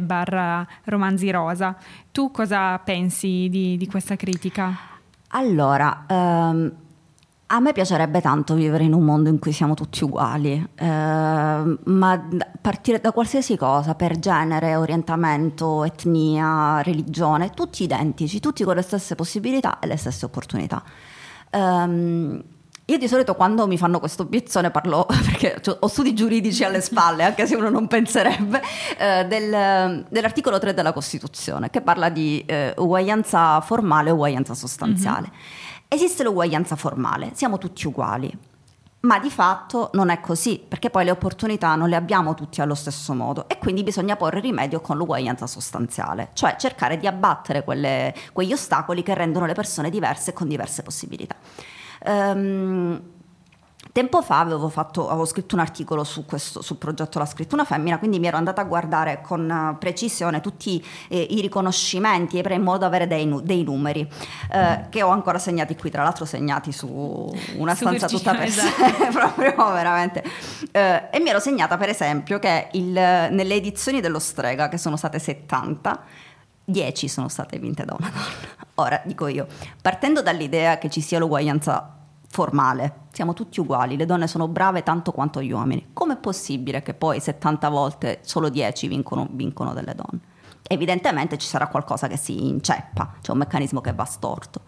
barra 0.00 0.66
romanzi 0.84 1.30
rosa. 1.30 1.76
Tu 2.10 2.30
cosa 2.30 2.78
pensi 2.78 3.48
di, 3.50 3.76
di 3.76 3.86
questa 3.86 4.16
critica? 4.16 4.76
Allora, 5.28 6.04
um, 6.08 6.72
a 7.46 7.60
me 7.60 7.72
piacerebbe 7.72 8.20
tanto 8.20 8.54
vivere 8.54 8.84
in 8.84 8.92
un 8.92 9.04
mondo 9.04 9.28
in 9.28 9.38
cui 9.38 9.52
siamo 9.52 9.74
tutti 9.74 10.04
uguali, 10.04 10.52
uh, 10.52 10.84
ma 10.84 12.28
partire 12.60 13.00
da 13.00 13.12
qualsiasi 13.12 13.56
cosa, 13.56 13.94
per 13.94 14.18
genere, 14.18 14.76
orientamento, 14.76 15.84
etnia, 15.84 16.82
religione, 16.82 17.50
tutti 17.50 17.84
identici, 17.84 18.40
tutti 18.40 18.64
con 18.64 18.74
le 18.74 18.82
stesse 18.82 19.14
possibilità 19.14 19.78
e 19.78 19.86
le 19.86 19.96
stesse 19.96 20.24
opportunità. 20.24 20.82
Um, 21.52 22.42
io 22.90 22.96
di 22.96 23.06
solito 23.06 23.34
quando 23.34 23.66
mi 23.66 23.76
fanno 23.76 23.98
questa 23.98 24.22
obiezione 24.22 24.70
parlo, 24.70 25.04
perché 25.26 25.60
ho 25.78 25.86
studi 25.88 26.14
giuridici 26.14 26.64
alle 26.64 26.80
spalle, 26.80 27.22
anche 27.22 27.46
se 27.46 27.54
uno 27.54 27.68
non 27.68 27.86
penserebbe, 27.86 28.62
eh, 28.96 29.26
del, 29.26 30.06
dell'articolo 30.08 30.58
3 30.58 30.72
della 30.72 30.94
Costituzione, 30.94 31.68
che 31.68 31.82
parla 31.82 32.08
di 32.08 32.42
eh, 32.46 32.72
uguaglianza 32.78 33.60
formale 33.60 34.08
e 34.08 34.12
uguaglianza 34.12 34.54
sostanziale. 34.54 35.28
Mm-hmm. 35.30 35.86
Esiste 35.88 36.22
l'uguaglianza 36.22 36.76
formale, 36.76 37.32
siamo 37.34 37.58
tutti 37.58 37.86
uguali, 37.86 38.34
ma 39.00 39.18
di 39.18 39.30
fatto 39.30 39.90
non 39.92 40.08
è 40.08 40.20
così, 40.20 40.58
perché 40.66 40.88
poi 40.88 41.04
le 41.04 41.10
opportunità 41.10 41.74
non 41.74 41.90
le 41.90 41.96
abbiamo 41.96 42.32
tutti 42.32 42.62
allo 42.62 42.74
stesso 42.74 43.12
modo 43.12 43.50
e 43.50 43.58
quindi 43.58 43.82
bisogna 43.82 44.16
porre 44.16 44.40
rimedio 44.40 44.80
con 44.80 44.96
l'uguaglianza 44.96 45.46
sostanziale, 45.46 46.30
cioè 46.32 46.56
cercare 46.56 46.96
di 46.96 47.06
abbattere 47.06 47.64
quelle, 47.64 48.14
quegli 48.32 48.54
ostacoli 48.54 49.02
che 49.02 49.12
rendono 49.14 49.44
le 49.44 49.54
persone 49.54 49.90
diverse 49.90 50.32
con 50.32 50.48
diverse 50.48 50.82
possibilità. 50.82 51.36
Um, 52.04 53.00
Tempo 53.98 54.22
fa 54.22 54.38
avevo, 54.38 54.68
fatto, 54.68 55.08
avevo, 55.08 55.24
scritto 55.24 55.54
un 55.54 55.60
articolo 55.60 56.04
su 56.04 56.24
questo, 56.24 56.62
sul 56.62 56.76
progetto 56.76 57.18
L'ha 57.18 57.26
scritto 57.26 57.54
una 57.54 57.64
femmina, 57.64 57.98
quindi 57.98 58.20
mi 58.20 58.26
ero 58.26 58.36
andata 58.36 58.60
a 58.60 58.64
guardare 58.64 59.20
con 59.22 59.50
eh, 59.50 59.76
precisione 59.76 60.40
tutti 60.40 60.84
eh, 61.08 61.26
i 61.30 61.40
riconoscimenti 61.40 62.38
in 62.38 62.62
modo 62.62 62.78
da 62.78 62.86
avere 62.86 63.06
dei, 63.06 63.28
dei 63.42 63.64
numeri 63.64 64.08
eh, 64.52 64.86
che 64.88 65.02
ho 65.02 65.08
ancora 65.08 65.38
segnati 65.38 65.74
qui, 65.74 65.90
tra 65.90 66.02
l'altro 66.02 66.24
segnati 66.26 66.70
su 66.70 66.88
una 67.56 67.74
stanza 67.74 68.06
tutta 68.06 68.34
per 68.34 68.50
sé, 68.50 68.68
esatto. 68.68 69.10
proprio 69.10 69.72
veramente. 69.72 70.22
Eh, 70.70 71.08
e 71.10 71.18
mi 71.20 71.30
ero 71.30 71.40
segnata 71.40 71.76
per 71.76 71.88
esempio 71.88 72.38
che 72.38 72.68
il, 72.72 72.92
nelle 72.92 73.54
edizioni 73.54 74.00
dello 74.00 74.20
Strega, 74.20 74.68
che 74.68 74.78
sono 74.78 74.96
state 74.96 75.18
70, 75.18 76.04
10 76.68 77.08
sono 77.08 77.28
state 77.28 77.58
vinte 77.58 77.84
da 77.84 77.96
una 77.98 78.10
donna. 78.10 78.66
Ora, 78.74 79.00
dico 79.06 79.26
io, 79.26 79.46
partendo 79.80 80.20
dall'idea 80.20 80.76
che 80.76 80.90
ci 80.90 81.00
sia 81.00 81.18
l'uguaglianza 81.18 81.96
formale, 82.28 83.06
siamo 83.10 83.32
tutti 83.32 83.58
uguali, 83.58 83.96
le 83.96 84.04
donne 84.04 84.26
sono 84.26 84.48
brave 84.48 84.82
tanto 84.82 85.12
quanto 85.12 85.42
gli 85.42 85.50
uomini, 85.50 85.88
com'è 85.94 86.16
possibile 86.16 86.82
che 86.82 86.92
poi 86.92 87.20
70 87.20 87.68
volte 87.70 88.18
solo 88.22 88.50
10 88.50 88.86
vincono, 88.86 89.26
vincono 89.30 89.72
delle 89.72 89.94
donne? 89.94 90.20
Evidentemente 90.62 91.38
ci 91.38 91.46
sarà 91.46 91.68
qualcosa 91.68 92.06
che 92.06 92.18
si 92.18 92.46
inceppa, 92.46 93.14
c'è 93.22 93.32
un 93.32 93.38
meccanismo 93.38 93.80
che 93.80 93.94
va 93.94 94.04
storto. 94.04 94.60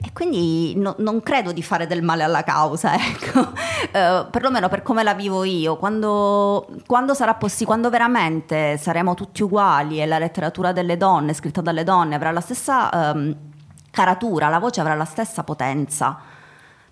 E 0.00 0.12
quindi 0.12 0.74
no, 0.76 0.94
non 0.98 1.22
credo 1.22 1.52
di 1.52 1.62
fare 1.62 1.86
del 1.86 2.02
male 2.02 2.22
alla 2.22 2.42
causa, 2.42 2.94
ecco, 2.98 3.40
uh, 3.40 4.30
perlomeno 4.30 4.68
per 4.68 4.82
come 4.82 5.02
la 5.02 5.14
vivo 5.14 5.44
io, 5.44 5.76
quando, 5.76 6.66
quando 6.86 7.14
sarà 7.14 7.34
possibile, 7.34 7.66
quando 7.66 7.90
veramente 7.90 8.76
saremo 8.76 9.14
tutti 9.14 9.42
uguali 9.42 10.00
e 10.00 10.06
la 10.06 10.18
letteratura 10.18 10.72
delle 10.72 10.96
donne, 10.96 11.32
scritta 11.32 11.62
dalle 11.62 11.84
donne, 11.84 12.14
avrà 12.16 12.30
la 12.32 12.40
stessa 12.40 12.90
um, 13.14 13.34
caratura, 13.90 14.48
la 14.48 14.58
voce 14.58 14.80
avrà 14.80 14.94
la 14.94 15.06
stessa 15.06 15.42
potenza, 15.42 16.18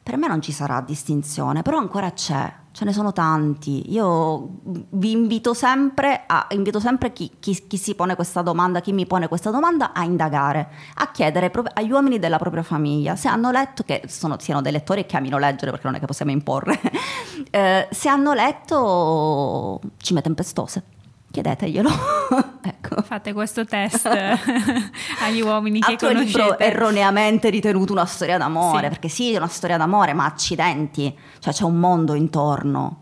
per 0.02 0.16
me 0.16 0.26
non 0.26 0.40
ci 0.40 0.52
sarà 0.52 0.80
distinzione, 0.80 1.62
però 1.62 1.76
ancora 1.78 2.10
c'è 2.12 2.60
ce 2.72 2.84
ne 2.84 2.92
sono 2.92 3.12
tanti. 3.12 3.92
Io 3.92 4.48
vi 4.62 5.12
invito 5.12 5.54
sempre, 5.54 6.24
a, 6.26 6.46
invito 6.50 6.80
sempre 6.80 7.12
chi, 7.12 7.30
chi, 7.38 7.66
chi, 7.66 7.76
si 7.76 7.94
pone 7.94 8.14
questa 8.14 8.42
domanda, 8.42 8.80
chi 8.80 8.92
mi 8.92 9.06
pone 9.06 9.28
questa 9.28 9.50
domanda, 9.50 9.92
a 9.92 10.04
indagare, 10.04 10.68
a 10.94 11.10
chiedere 11.10 11.52
agli 11.74 11.90
uomini 11.90 12.18
della 12.18 12.38
propria 12.38 12.62
famiglia 12.62 13.14
se 13.14 13.28
hanno 13.28 13.50
letto, 13.50 13.82
che 13.84 14.02
sono, 14.08 14.36
siano 14.38 14.62
dei 14.62 14.72
lettori 14.72 15.00
e 15.00 15.06
che 15.06 15.16
amino 15.16 15.38
leggere 15.38 15.70
perché 15.70 15.86
non 15.86 15.96
è 15.96 16.00
che 16.00 16.06
possiamo 16.06 16.32
imporre, 16.32 16.80
eh, 17.50 17.88
se 17.90 18.08
hanno 18.08 18.32
letto 18.32 19.80
cime 19.98 20.22
tempestose 20.22 21.00
chiedeteglielo. 21.32 21.90
ecco. 22.62 23.02
Fate 23.02 23.32
questo 23.32 23.64
test 23.64 24.06
agli 25.20 25.40
uomini 25.40 25.80
che 25.80 25.92
Altro 25.92 26.08
conoscete. 26.08 26.38
libro 26.38 26.58
erroneamente 26.58 27.50
ritenuto 27.50 27.92
una 27.92 28.06
storia 28.06 28.38
d'amore, 28.38 28.84
sì. 28.84 28.88
perché 28.88 29.08
sì, 29.08 29.32
è 29.32 29.38
una 29.38 29.48
storia 29.48 29.76
d'amore, 29.76 30.12
ma 30.12 30.26
accidenti, 30.26 31.12
cioè 31.40 31.52
c'è 31.52 31.64
un 31.64 31.80
mondo 31.80 32.14
intorno. 32.14 32.98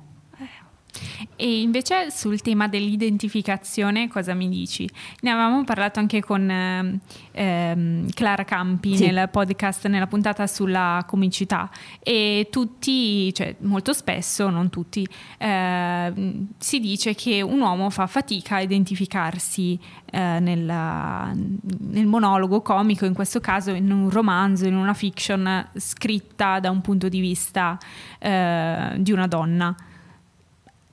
E 1.36 1.60
invece 1.60 2.10
sul 2.10 2.40
tema 2.40 2.68
dell'identificazione 2.68 4.08
cosa 4.08 4.34
mi 4.34 4.48
dici? 4.48 4.88
Ne 5.20 5.30
avevamo 5.30 5.64
parlato 5.64 5.98
anche 5.98 6.22
con 6.22 6.48
ehm, 6.48 6.98
ehm 7.32 8.10
Clara 8.10 8.44
Campi 8.44 8.96
sì. 8.96 9.06
nel 9.06 9.28
podcast, 9.30 9.86
nella 9.86 10.06
puntata 10.06 10.46
sulla 10.46 11.04
comicità 11.06 11.70
e 12.02 12.48
tutti, 12.50 13.32
cioè 13.32 13.56
molto 13.60 13.92
spesso, 13.92 14.50
non 14.50 14.68
tutti, 14.70 15.06
eh, 15.38 16.12
si 16.58 16.80
dice 16.80 17.14
che 17.14 17.40
un 17.40 17.60
uomo 17.60 17.90
fa 17.90 18.06
fatica 18.06 18.56
a 18.56 18.60
identificarsi 18.60 19.78
eh, 20.10 20.38
nella, 20.40 21.32
nel 21.32 22.06
monologo 22.06 22.60
comico, 22.60 23.04
in 23.04 23.14
questo 23.14 23.40
caso 23.40 23.70
in 23.70 23.90
un 23.90 24.10
romanzo, 24.10 24.66
in 24.66 24.76
una 24.76 24.94
fiction 24.94 25.68
scritta 25.76 26.60
da 26.60 26.70
un 26.70 26.80
punto 26.80 27.08
di 27.08 27.20
vista 27.20 27.78
eh, 28.18 28.94
di 28.98 29.12
una 29.12 29.26
donna. 29.26 29.74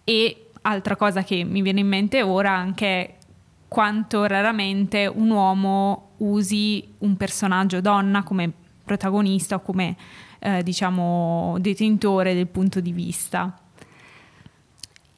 E 0.09 0.51
altra 0.61 0.95
cosa 0.95 1.21
che 1.21 1.43
mi 1.43 1.61
viene 1.61 1.81
in 1.81 1.87
mente 1.87 2.21
ora 2.21 2.51
anche 2.51 2.87
è 2.87 3.15
quanto 3.67 4.23
raramente 4.25 5.05
un 5.05 5.29
uomo 5.29 6.11
usi 6.19 6.93
un 6.99 7.17
personaggio 7.17 7.81
donna 7.81 8.23
come 8.23 8.49
protagonista 8.85 9.55
o 9.55 9.59
come 9.59 9.97
eh, 10.39 10.63
diciamo 10.63 11.57
detentore 11.59 12.33
del 12.33 12.47
punto 12.47 12.79
di 12.79 12.93
vista. 12.93 13.53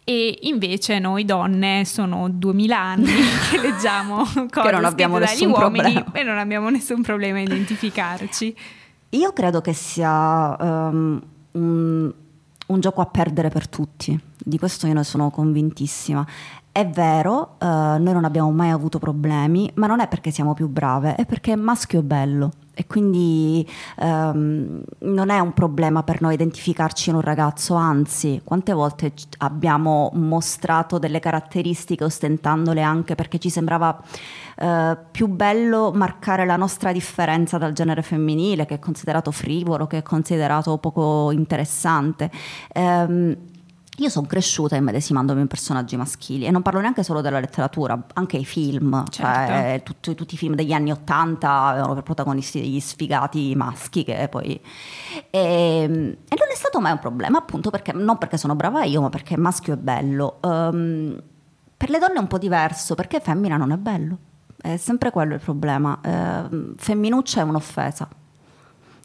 E 0.04 0.40
invece 0.42 0.98
noi 0.98 1.24
donne 1.24 1.86
sono 1.86 2.28
2000 2.28 2.80
anni 2.80 3.14
che 3.52 3.62
leggiamo 3.62 4.24
cose 4.26 4.48
che 4.50 4.72
non 4.72 4.86
abbiamo 4.86 5.20
dagli 5.20 5.46
uomini 5.46 5.94
problema. 5.94 6.12
e 6.14 6.24
non 6.24 6.40
abbiamo 6.40 6.70
nessun 6.70 7.04
problema 7.04 7.38
a 7.38 7.42
identificarci. 7.42 8.58
Io 9.10 9.34
credo 9.34 9.62
che 9.62 9.74
sia 9.74 10.56
um, 10.60 11.22
un, 11.52 12.14
un 12.70 12.80
gioco 12.80 13.02
a 13.02 13.06
perdere 13.06 13.50
per 13.50 13.68
tutti 13.68 14.20
di 14.50 14.58
questo 14.58 14.88
io 14.88 14.94
ne 14.94 15.04
sono 15.04 15.30
convintissima. 15.30 16.26
È 16.72 16.88
vero, 16.88 17.56
uh, 17.60 17.66
noi 17.66 18.14
non 18.14 18.26
abbiamo 18.26 18.52
mai 18.52 18.70
avuto 18.70 19.00
problemi, 19.00 19.70
ma 19.76 19.88
non 19.88 20.00
è 20.00 20.08
perché 20.08 20.32
siamo 20.32 20.54
più 20.54 20.68
brave, 20.68 21.16
è 21.16 21.26
perché 21.26 21.56
maschio 21.56 22.00
è 22.00 22.04
bello 22.04 22.52
e 22.80 22.88
quindi 22.88 23.70
um, 23.98 24.82
non 25.00 25.30
è 25.30 25.40
un 25.40 25.52
problema 25.52 26.02
per 26.04 26.22
noi 26.22 26.36
identificarci 26.36 27.10
in 27.10 27.16
un 27.16 27.22
ragazzo, 27.22 27.74
anzi, 27.74 28.40
quante 28.42 28.72
volte 28.72 29.12
abbiamo 29.40 30.10
mostrato 30.14 30.98
delle 30.98 31.20
caratteristiche 31.20 32.06
ostentandole 32.06 32.82
anche 32.82 33.16
perché 33.16 33.38
ci 33.38 33.50
sembrava 33.50 34.02
uh, 34.60 34.98
più 35.12 35.28
bello 35.28 35.92
marcare 35.94 36.46
la 36.46 36.56
nostra 36.56 36.94
differenza 36.94 37.58
dal 37.58 37.74
genere 37.74 38.02
femminile 38.02 38.66
che 38.66 38.76
è 38.76 38.80
considerato 38.80 39.32
frivolo, 39.32 39.86
che 39.86 39.98
è 39.98 40.02
considerato 40.02 40.78
poco 40.78 41.32
interessante. 41.32 42.32
Um, 42.76 43.36
io 44.04 44.10
sono 44.10 44.28
cresciuta 44.28 44.76
immedesimandomi 44.76 45.42
in 45.42 45.48
personaggi 45.48 45.98
maschili 45.98 46.46
e 46.46 46.52
non 46.52 46.62
parlo 46.62 46.80
neanche 46.80 47.04
solo 47.04 47.22
della 47.22 47.40
letteratura, 47.40 48.02
anche 48.14 48.38
i 48.38 48.46
film, 48.46 49.04
certo. 49.10 49.52
cioè 49.52 49.82
tutti, 49.84 50.16
tutti, 50.16 50.34
i 50.36 50.38
film 50.38 50.56
degli 50.56 50.72
anni 50.72 50.92
Ottanta 50.92 51.66
avevano 51.66 51.94
per 51.94 52.04
protagonisti 52.04 52.62
degli 52.62 52.80
sfigati 52.80 53.56
maschi 53.56 54.04
che 54.04 54.28
poi... 54.30 54.60
E, 55.30 55.30
e, 55.32 55.90
non 55.90 56.48
è 56.52 56.56
stato 56.56 56.80
mai 56.80 56.94
un 56.94 57.00
problema 57.00 57.38
appunto 57.38 57.70
perché, 57.70 57.92
non 57.92 58.18
perché 58.18 58.38
sono 58.38 58.56
brava 58.56 58.84
io 58.84 59.02
ma 59.02 59.10
perché 59.10 59.38
maschio 59.38 59.74
è 59.74 59.78
bello. 59.78 60.38
Um, 60.42 61.22
per 61.76 61.90
le 61.90 62.00
donne 62.00 62.16
è 62.16 62.20
un 62.20 62.28
po' 62.28 62.38
diverso 62.38 62.96
perché 62.96 63.20
femmina 63.20 63.58
non 63.58 63.72
è 63.72 63.78
bello, 63.78 64.18
è 64.62 64.78
sempre 64.78 65.12
quello 65.12 65.34
il 65.34 65.42
problema. 65.42 66.00
Uh, 66.04 66.74
femminuccia 66.78 67.42
è 67.42 67.44
un'offesa 67.44 68.08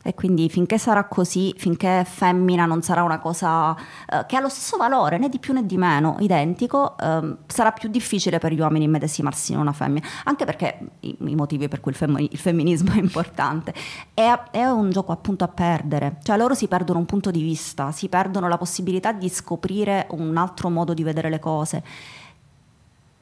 e 0.07 0.15
quindi 0.15 0.51
finché 0.51 0.77
sarà 0.77 1.05
così, 1.05 1.55
finché 1.57 2.05
femmina 2.05 2.67
non 2.67 2.83
sarà 2.83 3.03
una 3.03 3.19
cosa 3.19 3.75
eh, 4.07 4.27
che 4.27 4.37
ha 4.37 4.41
lo 4.41 4.51
stesso 4.51 4.77
valore, 4.77 5.17
né 5.17 5.31
di 5.31 5.39
più 5.39 5.55
né 5.55 5.65
di 5.65 5.79
meno, 5.79 6.17
identico, 6.21 6.99
eh, 6.99 7.37
sarà 7.47 7.73
più 7.73 7.89
difficile 7.89 8.39
per 8.39 8.53
gli 8.53 8.61
uomini 8.61 8.85
immedesimarsi 8.85 9.53
in 9.53 9.59
una 9.59 9.73
femmina, 9.73 10.07
anche 10.25 10.45
perché 10.45 10.79
i, 11.01 11.17
i 11.21 11.35
motivi 11.35 11.69
per 11.69 11.81
cui 11.81 11.93
il, 11.93 11.97
fem- 11.97 12.19
il, 12.19 12.37
femminismo 12.37 12.93
è 12.93 12.99
importante, 12.99 13.73
è, 14.13 14.31
è 14.51 14.67
un 14.67 14.91
gioco 14.91 15.11
appunto 15.11 15.43
a 15.43 15.49
perdere, 15.49 16.19
cioè 16.23 16.37
loro 16.37 16.53
si 16.53 16.69
perdono 16.69 16.99
un 16.99 17.07
punto 17.07 17.31
di 17.31 17.41
vista, 17.41 17.91
si 17.91 18.11
perdono 18.11 18.47
la 18.47 18.59
possibilità 18.59 19.13
di 19.13 19.31
scoprire 19.31 20.07
un 20.11 20.37
altro 20.37 20.69
modo 20.69 20.93
di 20.93 21.03
vedere 21.03 21.31
le 21.31 21.39
cose 21.39 21.83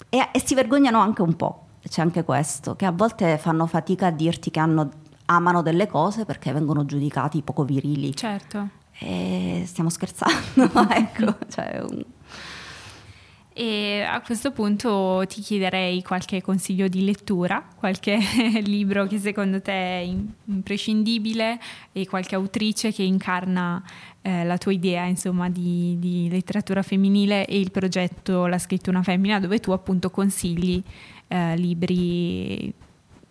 e, 0.09 0.29
e 0.33 0.42
si 0.45 0.57
vergognano 0.57 0.99
anche 0.99 1.23
un 1.23 1.37
po'. 1.37 1.61
C'è 1.88 2.01
anche 2.01 2.23
questo, 2.23 2.77
che 2.77 2.87
a 2.87 2.92
volte 2.92 3.38
fanno 3.38 3.66
fatica 3.66 4.07
a 4.07 4.11
dirti 4.11 4.51
che 4.51 4.61
hanno 4.61 4.88
amano 5.27 5.63
delle 5.63 5.87
cose 5.87 6.25
perché 6.25 6.53
vengono 6.53 6.85
giudicati 6.85 7.43
poco 7.43 7.65
virili. 7.65 8.15
Certo. 8.15 8.69
E 8.99 9.65
stiamo 9.67 9.91
scherzando, 9.91 10.71
ecco. 10.91 11.37
Cioè, 11.49 11.83
un... 11.89 12.05
E 13.55 14.01
a 14.01 14.23
questo 14.23 14.51
punto 14.51 15.25
ti 15.29 15.43
chiederei 15.43 16.03
qualche 16.03 16.41
consiglio 16.41 16.89
di 16.89 17.05
lettura, 17.05 17.63
qualche 17.77 18.19
libro 18.65 19.07
che 19.07 19.19
secondo 19.19 19.61
te 19.61 19.73
è 19.73 20.15
imprescindibile 20.47 21.61
e 21.93 22.07
qualche 22.07 22.35
autrice 22.35 22.93
che 22.93 23.03
incarna 23.03 23.83
eh, 24.23 24.45
la 24.45 24.57
tua 24.57 24.73
idea 24.73 25.05
insomma, 25.05 25.51
di, 25.51 25.99
di, 25.99 26.31
letteratura 26.31 26.83
femminile 26.83 27.45
e 27.45 27.59
il 27.59 27.71
progetto 27.71 28.47
La 28.47 28.59
scrittura 28.59 28.97
una 28.97 29.05
femmina 29.05 29.39
dove 29.39 29.59
tu 29.59 29.73
appunto 29.73 30.11
consigli 30.11 30.83
eh, 31.29 31.57
libri 31.57 32.73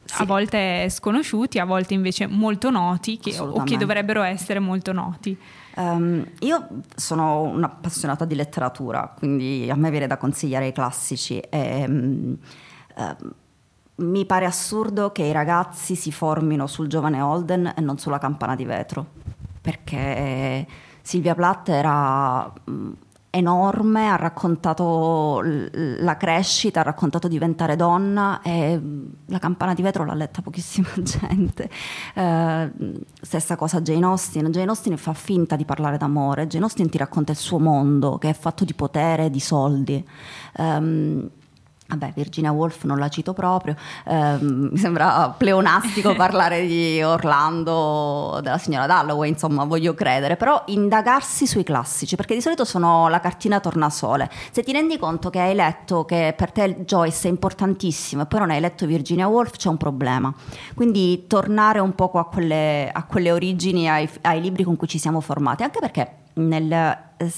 sì. 0.03 0.21
a 0.21 0.25
volte 0.25 0.89
sconosciuti, 0.89 1.59
a 1.59 1.65
volte 1.65 1.93
invece 1.93 2.27
molto 2.27 2.69
noti 2.69 3.17
che, 3.17 3.37
o 3.39 3.63
che 3.63 3.77
dovrebbero 3.77 4.21
essere 4.21 4.59
molto 4.59 4.91
noti. 4.91 5.37
Um, 5.75 6.25
io 6.39 6.67
sono 6.95 7.41
un'appassionata 7.41 8.25
di 8.25 8.35
letteratura, 8.35 9.13
quindi 9.17 9.69
a 9.69 9.75
me 9.75 9.89
viene 9.89 10.07
da 10.07 10.17
consigliare 10.17 10.67
i 10.67 10.73
classici. 10.73 11.39
E, 11.39 11.85
um, 11.87 12.37
uh, 12.95 13.29
mi 13.95 14.25
pare 14.25 14.45
assurdo 14.45 15.11
che 15.11 15.23
i 15.23 15.31
ragazzi 15.31 15.95
si 15.95 16.11
formino 16.11 16.67
sul 16.67 16.87
giovane 16.87 17.21
Holden 17.21 17.73
e 17.77 17.81
non 17.81 17.97
sulla 17.97 18.17
campana 18.17 18.55
di 18.55 18.65
vetro, 18.65 19.05
perché 19.61 20.65
Silvia 21.01 21.35
Plath 21.35 21.69
era 21.69 22.51
enorme, 23.31 24.09
ha 24.09 24.17
raccontato 24.17 25.41
la 25.43 26.17
crescita, 26.17 26.81
ha 26.81 26.83
raccontato 26.83 27.27
diventare 27.27 27.75
donna 27.75 28.41
e 28.43 28.79
la 29.25 29.39
campana 29.39 29.73
di 29.73 29.81
vetro 29.81 30.05
l'ha 30.05 30.13
letta 30.13 30.41
pochissima 30.41 30.89
gente. 31.01 31.69
Eh, 32.13 32.71
stessa 33.21 33.55
cosa 33.55 33.81
Jane 33.81 34.05
Austen, 34.05 34.51
Jane 34.51 34.69
Austen 34.69 34.97
fa 34.97 35.13
finta 35.13 35.55
di 35.55 35.65
parlare 35.65 35.97
d'amore, 35.97 36.45
Jane 36.47 36.65
Austen 36.65 36.89
ti 36.89 36.97
racconta 36.97 37.31
il 37.31 37.37
suo 37.37 37.57
mondo 37.57 38.17
che 38.17 38.29
è 38.29 38.33
fatto 38.33 38.65
di 38.65 38.73
potere, 38.73 39.29
di 39.29 39.39
soldi. 39.39 40.05
Um, 40.57 41.29
Vabbè, 41.91 42.13
Virginia 42.15 42.53
Woolf 42.53 42.85
non 42.85 42.97
la 42.97 43.09
cito 43.09 43.33
proprio, 43.33 43.75
eh, 44.05 44.37
mi 44.41 44.77
sembra 44.77 45.33
pleonastico 45.37 46.15
parlare 46.15 46.65
di 46.65 47.01
Orlando, 47.03 48.39
della 48.41 48.57
signora 48.57 48.85
Dalloway, 48.85 49.29
insomma, 49.29 49.65
voglio 49.65 49.93
credere, 49.93 50.37
però 50.37 50.63
indagarsi 50.67 51.45
sui 51.45 51.63
classici, 51.63 52.15
perché 52.15 52.33
di 52.33 52.41
solito 52.41 52.63
sono 52.63 53.09
la 53.09 53.19
cartina 53.19 53.59
tornasole. 53.59 54.29
Se 54.51 54.63
ti 54.63 54.71
rendi 54.71 54.97
conto 54.97 55.29
che 55.29 55.39
hai 55.39 55.53
letto 55.53 56.05
che 56.05 56.33
per 56.35 56.51
te 56.51 56.83
Joyce 56.85 57.27
è 57.27 57.31
importantissimo 57.31 58.21
e 58.21 58.25
poi 58.25 58.39
non 58.39 58.51
hai 58.51 58.61
letto 58.61 58.85
Virginia 58.85 59.27
Woolf, 59.27 59.57
c'è 59.57 59.67
un 59.67 59.77
problema. 59.77 60.33
Quindi 60.73 61.25
tornare 61.27 61.79
un 61.79 61.93
poco 61.93 62.19
a 62.19 62.25
quelle, 62.25 62.89
a 62.89 63.03
quelle 63.03 63.31
origini, 63.31 63.89
ai, 63.89 64.09
ai, 64.21 64.39
libri 64.39 64.63
con 64.63 64.77
cui 64.77 64.87
ci 64.87 64.97
siamo 64.97 65.19
formati, 65.19 65.63
anche 65.63 65.79
perché 65.79 66.15
nel, 66.35 66.71
eh, 66.71 67.31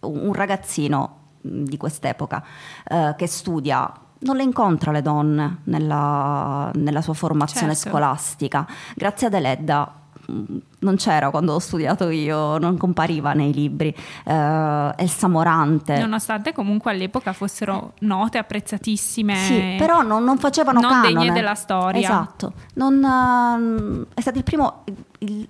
un 0.00 0.32
ragazzino 0.32 1.24
di 1.64 1.76
quest'epoca 1.76 2.42
eh, 2.84 3.14
che 3.16 3.26
studia 3.26 3.92
non 4.18 4.36
le 4.36 4.42
incontra 4.42 4.92
le 4.92 5.02
donne 5.02 5.58
nella, 5.64 6.70
nella 6.74 7.02
sua 7.02 7.14
formazione 7.14 7.74
certo. 7.74 7.90
scolastica. 7.90 8.66
Grazie 8.94 9.26
ad 9.26 9.34
Eledda 9.34 9.92
mm, 10.30 10.56
non 10.80 10.96
c'era 10.96 11.30
quando 11.30 11.54
ho 11.54 11.58
studiato 11.58 12.08
io, 12.08 12.58
non 12.58 12.76
compariva 12.76 13.34
nei 13.34 13.52
libri. 13.52 13.94
Uh, 14.24 14.92
Elsa 14.96 15.28
Morante. 15.28 15.98
Nonostante 15.98 16.52
comunque 16.52 16.92
all'epoca 16.92 17.32
fossero 17.32 17.92
note, 18.00 18.38
apprezzatissime. 18.38 19.36
Sì, 19.36 19.74
però 19.78 20.02
non, 20.02 20.24
non 20.24 20.38
facevano 20.38 20.80
non 20.80 20.90
canone. 20.90 21.12
degne 21.12 21.32
della 21.32 21.54
storia. 21.54 22.00
Esatto. 22.00 22.52
Non, 22.74 23.02
uh, 23.02 24.06
è 24.14 24.20
stato 24.20 24.38
il 24.38 24.44
primo... 24.44 24.84
Il, 25.18 25.46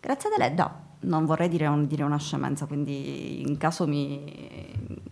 grazie 0.00 0.28
ad 0.28 0.40
Eledda. 0.40 0.82
Non 1.00 1.26
vorrei 1.26 1.48
dire, 1.48 1.66
un, 1.66 1.86
dire 1.86 2.02
una 2.02 2.18
scemenza, 2.18 2.64
quindi 2.64 3.42
in 3.42 3.58
caso 3.58 3.86
mi 3.86 5.02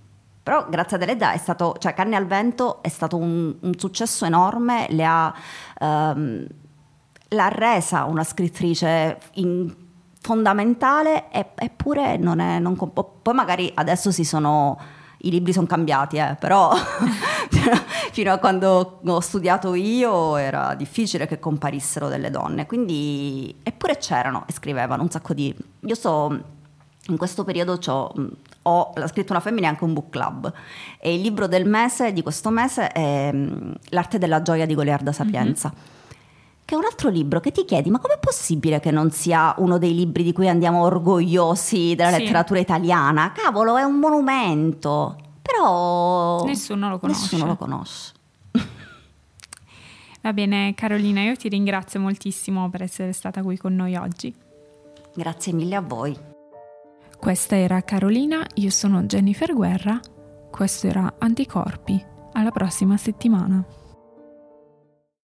però 0.42 0.66
grazie 0.68 0.96
ad 0.96 1.02
Eledda 1.02 1.32
è 1.32 1.38
stato, 1.38 1.76
cioè 1.78 1.94
Canne 1.94 2.16
al 2.16 2.26
Vento 2.26 2.82
è 2.82 2.88
stato 2.88 3.16
un, 3.16 3.54
un 3.60 3.78
successo 3.78 4.24
enorme, 4.24 4.86
le 4.90 5.04
ha, 5.04 5.34
um, 5.80 6.46
l'ha 7.28 7.48
resa 7.48 8.04
una 8.04 8.24
scrittrice 8.24 9.18
in, 9.34 9.72
fondamentale 10.22 11.30
eppure 11.30 12.16
non 12.16 12.38
è, 12.38 12.58
non, 12.60 12.76
poi 12.76 13.34
magari 13.34 13.70
adesso 13.74 14.12
si 14.12 14.24
sono, 14.24 14.78
i 15.18 15.30
libri 15.30 15.52
sono 15.52 15.66
cambiati, 15.66 16.16
eh, 16.16 16.36
però 16.38 16.72
fino 18.12 18.32
a 18.32 18.38
quando 18.38 19.00
ho 19.04 19.20
studiato 19.20 19.74
io 19.74 20.36
era 20.36 20.74
difficile 20.74 21.26
che 21.26 21.38
comparissero 21.40 22.08
delle 22.08 22.30
donne, 22.30 22.66
quindi 22.66 23.54
eppure 23.62 23.98
c'erano 23.98 24.44
e 24.46 24.52
scrivevano 24.52 25.02
un 25.02 25.10
sacco 25.10 25.34
di... 25.34 25.54
Io 25.80 25.94
so 25.94 26.60
in 27.08 27.16
questo 27.16 27.42
periodo 27.44 27.78
ho 28.62 28.92
scritto 29.08 29.32
una 29.32 29.40
femmina 29.40 29.66
e 29.66 29.70
anche 29.70 29.84
un 29.84 29.92
book 29.92 30.10
club 30.10 30.52
e 31.00 31.14
il 31.14 31.20
libro 31.20 31.48
del 31.48 31.66
mese, 31.66 32.12
di 32.12 32.22
questo 32.22 32.50
mese, 32.50 32.88
è 32.88 33.34
L'arte 33.88 34.18
della 34.18 34.42
gioia 34.42 34.66
di 34.66 34.74
Goliarda 34.74 35.12
Sapienza. 35.12 35.72
Mm-hmm. 35.74 35.90
Che 36.64 36.74
è 36.76 36.78
un 36.78 36.84
altro 36.84 37.08
libro 37.10 37.40
che 37.40 37.50
ti 37.50 37.64
chiedi, 37.64 37.90
ma 37.90 37.98
com'è 37.98 38.18
possibile 38.20 38.78
che 38.78 38.92
non 38.92 39.10
sia 39.10 39.52
uno 39.58 39.78
dei 39.78 39.94
libri 39.94 40.22
di 40.22 40.32
cui 40.32 40.48
andiamo 40.48 40.82
orgogliosi 40.84 41.94
della 41.96 42.12
sì. 42.12 42.20
letteratura 42.20 42.60
italiana? 42.60 43.32
Cavolo, 43.32 43.76
è 43.76 43.82
un 43.82 43.96
monumento. 43.96 45.16
Però 45.42 46.44
nessuno 46.44 46.88
lo 46.88 47.00
conosce. 47.00 47.22
Nessuno 47.22 47.46
lo 47.46 47.56
conosce. 47.56 48.12
Va 50.22 50.32
bene, 50.32 50.72
Carolina, 50.74 51.20
io 51.20 51.34
ti 51.34 51.48
ringrazio 51.48 51.98
moltissimo 51.98 52.70
per 52.70 52.82
essere 52.82 53.12
stata 53.12 53.42
qui 53.42 53.56
con 53.58 53.74
noi 53.74 53.96
oggi. 53.96 54.32
Grazie 55.14 55.52
mille 55.52 55.74
a 55.74 55.80
voi. 55.80 56.30
Questa 57.22 57.54
era 57.54 57.80
Carolina, 57.82 58.44
io 58.54 58.70
sono 58.70 59.04
Jennifer 59.04 59.54
Guerra, 59.54 60.00
questo 60.50 60.88
era 60.88 61.14
Anticorpi. 61.18 62.04
Alla 62.32 62.50
prossima 62.50 62.96
settimana. 62.96 63.64